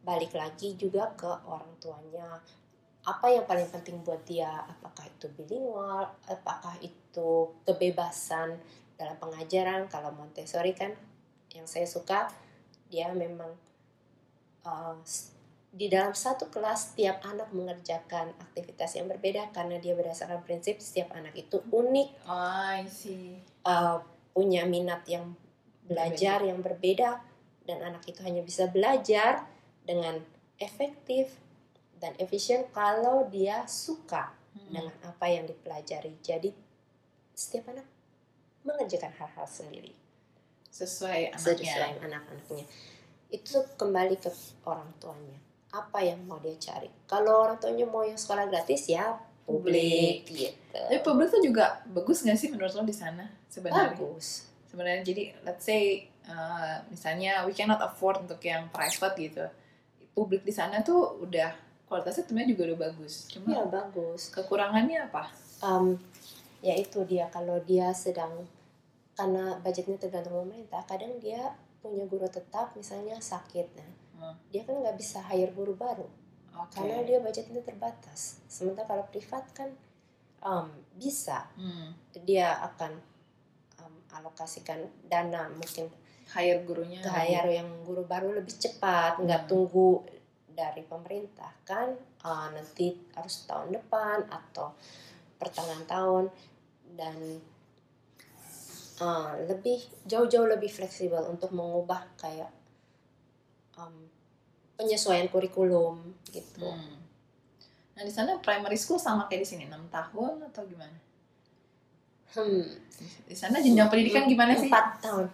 [0.06, 2.38] balik lagi juga ke orang tuanya.
[3.04, 4.64] Apa yang paling penting buat dia?
[4.64, 6.08] Apakah itu bilingual?
[6.24, 8.56] Apakah itu kebebasan?
[8.94, 10.94] Dalam pengajaran kalau Montessori kan
[11.50, 12.30] yang saya suka
[12.86, 13.50] dia memang
[14.62, 14.94] uh,
[15.74, 21.10] di dalam satu kelas setiap anak mengerjakan aktivitas yang berbeda karena dia berdasarkan prinsip setiap
[21.10, 22.38] anak itu unik Oh,
[22.78, 23.42] I see.
[23.66, 23.98] uh,
[24.30, 25.34] punya minat yang
[25.82, 27.18] belajar yang berbeda
[27.66, 29.50] dan anak itu hanya bisa belajar
[29.82, 30.22] dengan
[30.56, 31.34] efektif
[31.98, 34.70] dan efisien kalau dia suka Hmm.
[34.70, 36.14] dengan apa yang dipelajari.
[36.22, 36.54] Jadi
[37.34, 37.82] setiap anak
[38.62, 39.90] mengerjakan hal-hal sendiri
[40.70, 42.06] Sesuai sesuai anaknya.
[42.06, 42.64] anak-anaknya.
[43.28, 44.30] Itu kembali ke
[44.62, 45.42] orang tuanya.
[45.74, 46.86] Apa yang mau dia cari?
[47.04, 50.78] Kalau orang tuanya mau yang sekolah gratis ya publik gitu.
[50.78, 53.92] Tapi publik tuh juga bagus nggak sih menurut lo di sana sebenarnya?
[53.92, 54.46] Bagus.
[54.70, 59.44] Sebenarnya jadi let's say uh, misalnya we cannot afford untuk yang private gitu.
[60.14, 61.50] Publik di sana tuh udah
[61.84, 63.26] kualitasnya sebenarnya juga udah bagus.
[63.28, 64.30] Cuma Ya bagus.
[64.30, 65.28] kekurangannya apa?
[65.60, 65.98] um,
[66.60, 68.48] ya itu dia kalau dia sedang
[69.14, 73.90] karena budgetnya tergantung pemerintah kadang dia punya guru tetap misalnya sakit nah
[74.24, 74.36] Hmm.
[74.48, 76.08] dia kan nggak bisa hire guru baru
[76.56, 76.80] Oke.
[76.80, 79.68] karena dia budgetnya terbatas sementara kalau privat kan
[80.40, 81.92] um, bisa Hmm.
[82.24, 82.96] dia akan
[83.84, 85.92] um, alokasikan dana mungkin
[86.32, 87.04] hire gurunya.
[87.04, 89.50] ke hire yang guru baru lebih cepat nggak Hmm.
[89.50, 90.00] tunggu
[90.54, 91.92] dari pemerintah kan
[92.24, 94.72] uh, nanti harus tahun depan atau
[95.36, 96.24] pertengahan tahun
[96.94, 97.42] dan
[99.02, 102.54] uh, lebih jauh-jauh lebih fleksibel untuk mengubah kayak
[103.74, 104.06] um,
[104.74, 106.98] penyesuaian kurikulum gitu Hmm.
[107.94, 110.98] Nah di sana primary school sama kayak di sini 6 tahun atau gimana?
[112.28, 112.66] hmm
[113.24, 114.66] Di sana jenjang pendidikan gimana sih?
[114.66, 115.30] empat tahun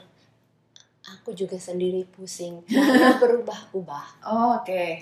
[1.03, 5.01] aku juga sendiri pusing karena berubah-ubah Oh, Oke.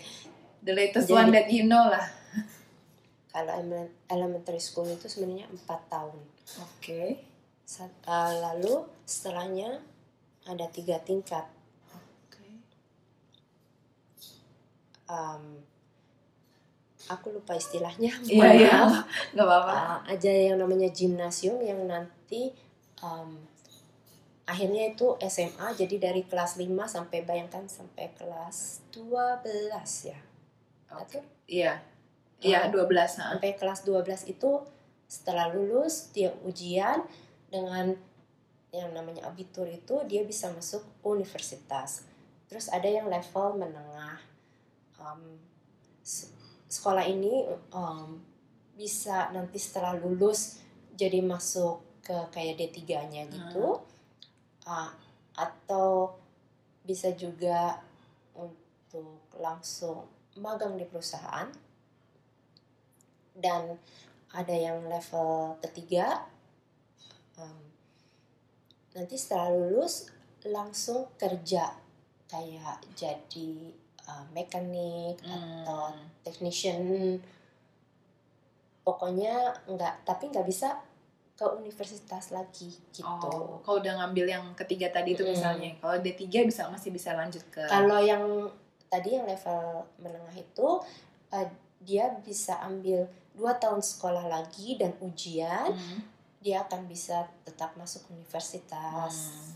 [0.61, 2.07] The latest Jadi- one that you know lah.
[3.29, 6.19] kalau elemen- elementary school itu sebenarnya empat tahun
[6.61, 7.27] Oke.
[7.65, 9.83] Sa- uh, lalu setelahnya
[10.45, 11.45] ada tiga tingkat
[15.09, 15.59] um,
[17.09, 18.13] aku lupa istilahnya.
[18.29, 18.77] Iya, iya.
[19.35, 19.75] nggak apa-apa.
[19.75, 22.53] Uh, aja yang namanya gimnasium yang nanti
[23.01, 23.41] um,
[24.49, 30.19] akhirnya itu SMA jadi dari kelas 5 sampai bayangkan sampai kelas 12 ya.
[30.89, 31.81] Atau iya.
[32.39, 32.87] Iya Oh.
[32.87, 33.35] 12 nah.
[33.35, 34.63] sampai kelas 12 itu
[35.11, 37.03] setelah lulus dia ujian
[37.51, 37.97] dengan
[38.69, 42.07] yang namanya abitur itu dia bisa masuk universitas.
[42.47, 44.28] Terus ada yang level menengah
[45.09, 45.41] Um,
[46.69, 48.21] sekolah ini um,
[48.77, 50.61] bisa nanti setelah lulus
[50.95, 53.81] jadi masuk ke kayak D3-nya gitu.
[54.69, 54.93] Ah,
[55.33, 56.17] atau
[56.85, 57.81] bisa juga
[58.37, 61.49] untuk langsung magang di perusahaan.
[63.39, 63.79] Dan
[64.35, 66.27] ada yang level ketiga.
[67.39, 67.71] Um,
[68.93, 70.11] nanti setelah lulus
[70.43, 71.71] langsung kerja
[72.29, 73.73] kayak jadi
[74.09, 76.09] uh, mekanik atau Hmm.
[76.25, 76.81] technician
[78.83, 79.37] pokoknya
[79.67, 80.81] nggak tapi nggak bisa
[81.33, 85.31] ke universitas lagi gitu Oh, kalau udah ngambil yang ketiga tadi itu Mm.
[85.31, 88.25] misalnya, kalau D3 bisa masih bisa lanjut ke kalau yang
[88.85, 89.61] tadi yang level
[89.99, 90.69] menengah itu
[91.31, 91.47] uh,
[91.79, 96.01] dia bisa ambil dua tahun sekolah lagi dan ujian Hmm.
[96.39, 99.55] dia akan bisa tetap masuk universitas Hmm.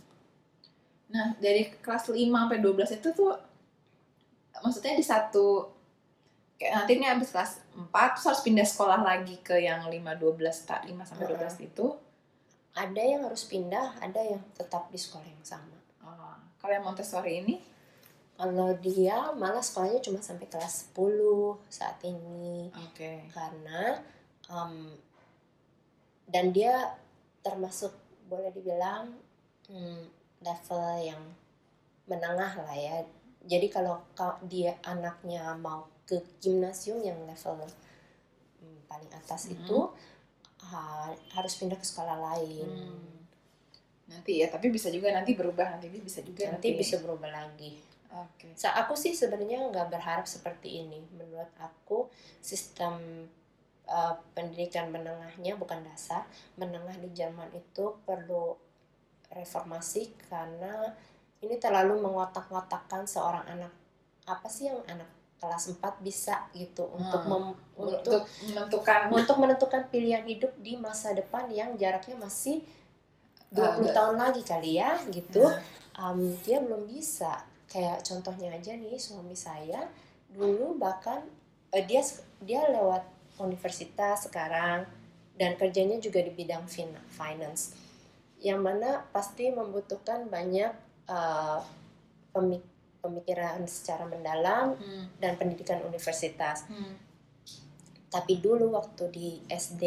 [1.11, 3.36] Nah, dari kelas 5 sampai 12 itu tuh
[4.61, 5.64] maksudnya di satu
[6.61, 10.68] kayak nanti ini habis kelas 4 terus harus pindah sekolah lagi ke yang 5 12
[10.68, 11.86] tak 5 sampai 12 itu.
[12.72, 17.46] ada yang harus pindah ada yang tetap di sekolah yang sama Oh, kalau yang Montessori
[17.46, 17.62] ini
[18.34, 23.30] kalau dia malah sekolahnya cuma sampai kelas 10 saat ini oke.
[23.30, 24.03] karena
[24.50, 24.90] um,
[26.26, 26.96] dan dia
[27.44, 27.94] termasuk
[28.26, 29.14] boleh dibilang
[29.70, 30.03] hmm,
[30.42, 31.22] level yang
[32.11, 33.07] menengah lah ya
[33.45, 37.62] jadi kalau ka- dia anaknya mau ke gimnasium yang level
[38.61, 39.55] hmm, paling atas Mhm.
[39.59, 39.78] itu
[40.62, 43.09] ha- harus pindah ke sekolah lain Hmm.
[44.03, 47.80] Nanti ya, tapi bisa juga nanti berubah nanti bisa juga nanti bisa berubah lagi
[48.12, 48.53] Oke.
[48.53, 51.01] Sa aku sih sebenarnya nggak berharap seperti ini.
[51.16, 52.12] Menurut aku
[52.45, 53.24] sistem
[53.88, 56.28] uh, pendidikan menengahnya bukan dasar,
[56.61, 58.53] menengah di Jerman itu perlu
[59.32, 60.93] reformasi karena
[61.43, 63.72] ini terlalu mengotak-ngotakkan seorang anak.
[64.24, 67.51] Apa sih yang anak kelas 4 bisa gitu untuk Hmm.
[67.51, 72.62] mem- untuk Untuk menentukan untuk menentukan pilihan hidup di masa depan yang jaraknya masih
[73.51, 75.59] 20 Ah, tahun lagi kali ya gitu Ya.
[75.99, 79.82] um, dia belum bisa kayak contohnya aja nih suami saya
[80.30, 81.26] dulu bahkan
[81.74, 82.01] eh, dia
[82.38, 83.03] dia lewat
[83.43, 84.86] universitas sekarang
[85.34, 87.74] dan kerjanya juga di bidang fin- finance
[88.38, 90.70] yang mana pasti membutuhkan banyak
[91.09, 91.59] eh,
[92.30, 95.11] pemik- pemikiran secara mendalam Hmm.
[95.18, 96.94] dan pendidikan universitas Hmm.
[98.09, 99.84] tapi dulu waktu di SD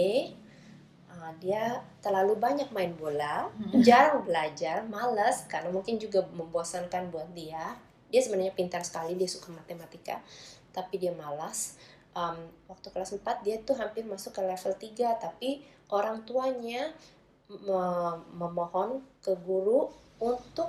[1.15, 3.79] uh, dia terlalu banyak main bola, Hmm.
[3.79, 7.79] jarang belajar, malas karena mungkin juga membosankan buat dia.
[8.11, 10.19] Dia sebenarnya pintar sekali, dia suka matematika,
[10.75, 11.79] tapi dia malas.
[12.11, 12.35] Um,
[12.67, 16.91] waktu kelas 4 dia tuh hampir masuk ke level 3, tapi orang tuanya
[17.47, 20.67] me- memohon ke guru untuk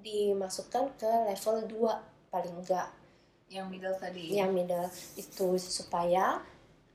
[0.00, 2.88] dimasukkan ke level 2 paling enggak
[3.48, 4.24] Yang middle tadi.
[4.30, 4.84] yang middle
[5.16, 6.44] itu supaya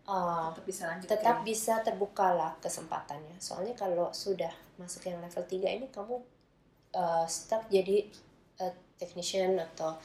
[0.05, 1.07] uh, tetap bisa lanjut.
[1.09, 3.37] tetap ke- bisa terbuka lah kesempatannya.
[3.41, 6.21] Soalnya kalau sudah masuk yang level 3 ini kamu
[6.93, 8.05] uh, stuck jadi
[8.61, 9.97] uh, technician atau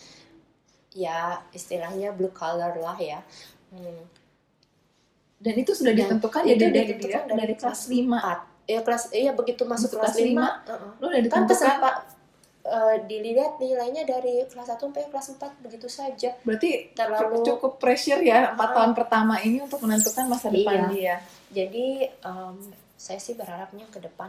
[0.96, 3.20] ya istilahnya blue collar lah ya.
[3.68, 4.09] Hmm.
[5.38, 8.09] Dan itu sudah Dan ditentukan ya dari, dari, dari dari kelas 5.
[8.09, 8.38] Empat.
[8.68, 10.49] Ya kelas iya begitu masuk, Masuk kelas, kelas 5, lima,
[11.01, 11.94] Lu udah kan ditentukan.
[12.68, 16.36] Uh, dilihat nilainya dari kelas 1 sampai kelas 4 begitu saja.
[16.40, 18.68] Berarti Terlalu cukup pressure ya 4 Ah.
[18.74, 20.92] tahun pertama ini untuk menentukan masa depan Iya.
[20.92, 21.14] dia.
[21.48, 21.86] Jadi
[22.22, 22.56] um,
[22.94, 24.28] saya sih berharapnya ke depan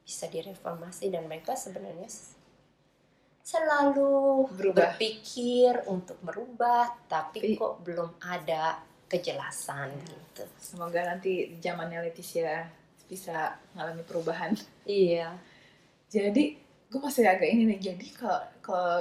[0.00, 2.06] bisa direformasi dan mereka sebenarnya
[3.40, 4.94] selalu Berubah.
[4.94, 10.46] berpikir untuk merubah, tapi kok belum ada kejelasan gitu.
[10.56, 12.68] Semoga nanti zamannya Leticia
[13.04, 14.54] bisa mengalami perubahan.
[14.84, 15.34] Iya.
[16.06, 16.54] Jadi
[16.90, 17.94] gue masih agak ini nih.
[17.94, 18.98] Jadi kalau kalau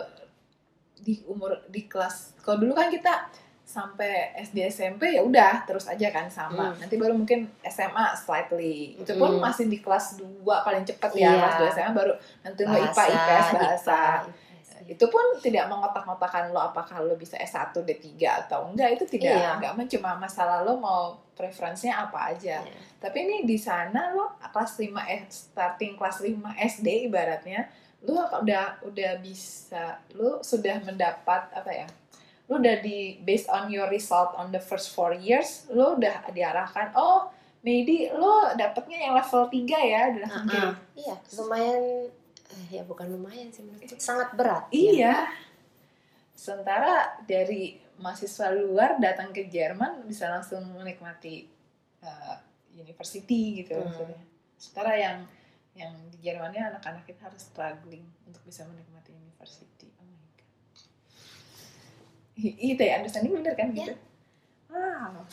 [0.99, 3.27] di umur di kelas kalau dulu kan kita
[3.63, 6.73] sampai SD SMP ya udah terus aja kan sama.
[6.73, 6.81] Hmm.
[6.81, 8.97] Nanti baru mungkin SMA slightly.
[8.97, 9.45] Itu pun Hmm.
[9.45, 10.25] masih di kelas 2
[10.65, 11.29] paling cepet ya.
[11.29, 11.37] Iya.
[11.37, 13.99] Kelas 2 SMA baru nanti lo IPA, IPS, bahasa.
[14.25, 14.25] IPS,
[14.89, 19.61] itu pun tidak mengotak-ngotakan lo apakah lo bisa S1, D3 atau enggak itu tidak Iya.
[19.61, 22.65] enggak cuma masalah lo mau preferensinya apa aja.
[22.65, 22.77] Iya.
[22.97, 27.69] Tapi ini di sana lo kelas 5 eh, starting kelas 5 SD ibaratnya
[28.09, 31.87] lo udah udah bisa lo sudah mendapat apa ya?
[32.49, 36.89] lu udah di based on your result on the first four years lu udah diarahkan
[36.97, 37.29] oh
[37.61, 41.81] maybe lu dapetnya yang level 3 ya udah langsung kayak, Iya, lumayan
[42.69, 44.65] ya bukan lumayan sih menurutku sangat berat.
[44.69, 44.77] ya.
[44.77, 45.15] iya.
[46.33, 51.45] Sementara dari mahasiswa luar datang ke Jerman bisa langsung menikmati
[52.01, 52.37] uh,
[52.73, 53.85] university gitu Hmm.
[53.85, 54.21] maksudnya.
[54.59, 55.17] Sementara yang
[55.77, 59.91] yang di Jermannya anak-anak kita harus struggling untuk bisa menikmati university.
[59.99, 60.49] Oh my god.
[62.39, 63.93] Itu ya understanding bener kan gitu?
[64.71, 65.27] Wow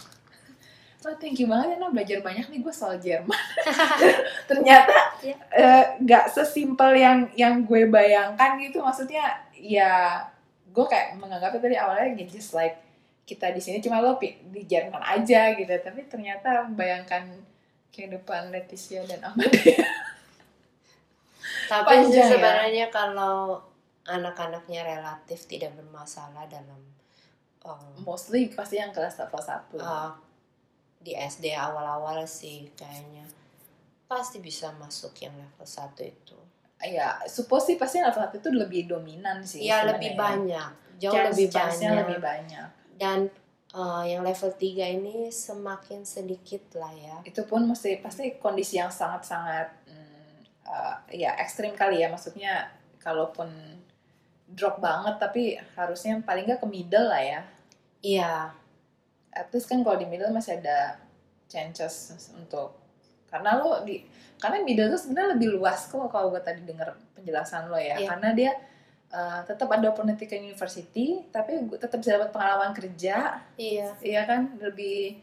[1.06, 1.90] Oh, thank you banget ya, Nah.
[1.94, 3.38] Belajar banyak nih gue soal Jerman.
[4.50, 5.36] Ternyata Iya.
[5.54, 8.82] eh, nggak sesimpel yang yang gue bayangkan gitu.
[8.82, 9.22] Maksudnya
[9.54, 10.18] ya
[10.66, 12.74] gue kayak menganggapnya tadi awalnya ya just like
[13.22, 15.70] kita di sini cuma lo di Jerman aja gitu.
[15.70, 17.22] Tapi ternyata bayangkan
[17.94, 19.86] kehidupan Leticia dan Amadea.
[21.66, 22.30] Tapi Panjang ya.
[22.34, 23.62] sebenarnya kalau
[24.06, 26.78] anak-anaknya relatif tidak bermasalah dalam
[27.66, 29.82] um, Mostly pasti yang kelas level 1.
[29.82, 30.14] uh,
[31.06, 33.22] di SD awal-awal sih kayaknya
[34.10, 36.38] pasti bisa masuk yang level 1 itu.
[36.82, 39.62] ya, suppose sih pasti level 1 itu lebih dominan sih.
[39.62, 41.94] Ya lebih banyak, jauh Chance- lebih banyak.
[41.94, 42.68] lebih banyak.
[42.98, 43.18] Dan
[43.74, 47.16] uh, yang level 3 ini semakin sedikit lah ya.
[47.22, 50.36] itu pun mesti pasti kondisi yang sangat-sangat hmm,
[50.66, 52.70] uh, ya ekstrim kali ya maksudnya
[53.02, 53.46] kalaupun
[54.46, 57.42] drop banget tapi harusnya paling nggak ke middle lah ya
[58.06, 58.54] Iya,
[59.36, 60.96] at least kan kalau di middle masih ada
[61.46, 62.72] chances untuk
[63.26, 64.00] karena lo di
[64.36, 68.08] karena middle tuh sebenarnya lebih luas kok kalau gue tadi dengar penjelasan lo ya Iya.
[68.08, 68.52] karena dia
[69.08, 74.22] uh, tetap ada opportunity ke university tapi gue tetap bisa dapat pengalaman kerja iya, Iya
[74.24, 75.20] kan lebih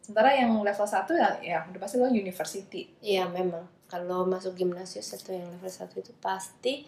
[0.00, 3.68] sementara yang level 1 ya ya udah pasti lo university iya memang.
[3.86, 6.86] Kalau masuk gimnasius atau yang level 1 itu pasti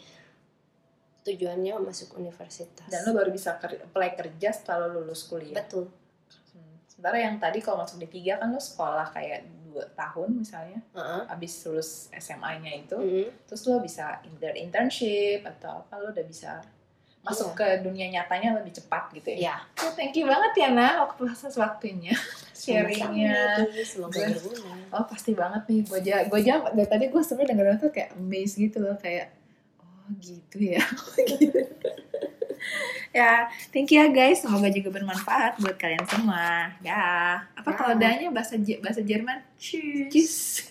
[1.23, 2.87] tujuannya masuk universitas.
[2.87, 5.55] dan lo baru bisa ker- apply kerja setelah lo lulus kuliah.
[5.55, 5.87] Betul.
[7.03, 11.27] Sementara yang tadi kalau masuk D3 kan lo sekolah kayak dua tahun misalnya Heeh.
[11.27, 13.27] abis lulus SMA-nya itu Mm-mm.
[13.43, 16.63] terus lo bisa either internship atau apa lo udah bisa
[17.27, 17.59] masuk Iya.
[17.59, 19.39] ke dunia nyatanya lebih cepat gitu ya.
[19.51, 19.57] Iya.
[19.83, 22.15] Oh, thank you banget ya Nah waktu atas waktunya
[22.55, 23.67] sharingnya.
[23.83, 24.71] Semoga berguna.
[24.95, 28.11] Oh pasti banget nih, gue aja, gue aja dari tadi gue sebenarnya dengerin tuh kayak
[28.15, 29.35] amazed gitu loh, kayak
[30.21, 30.83] gitu ya.
[31.25, 31.63] gitu.
[33.17, 36.73] ya, thank you ya guys, semoga juga bermanfaat buat kalian semua.
[36.85, 37.03] Ya,
[37.57, 37.77] apa Ya.
[37.77, 39.41] kalau danya bahasa bahasa Jerman?
[39.57, 40.69] Tschüss.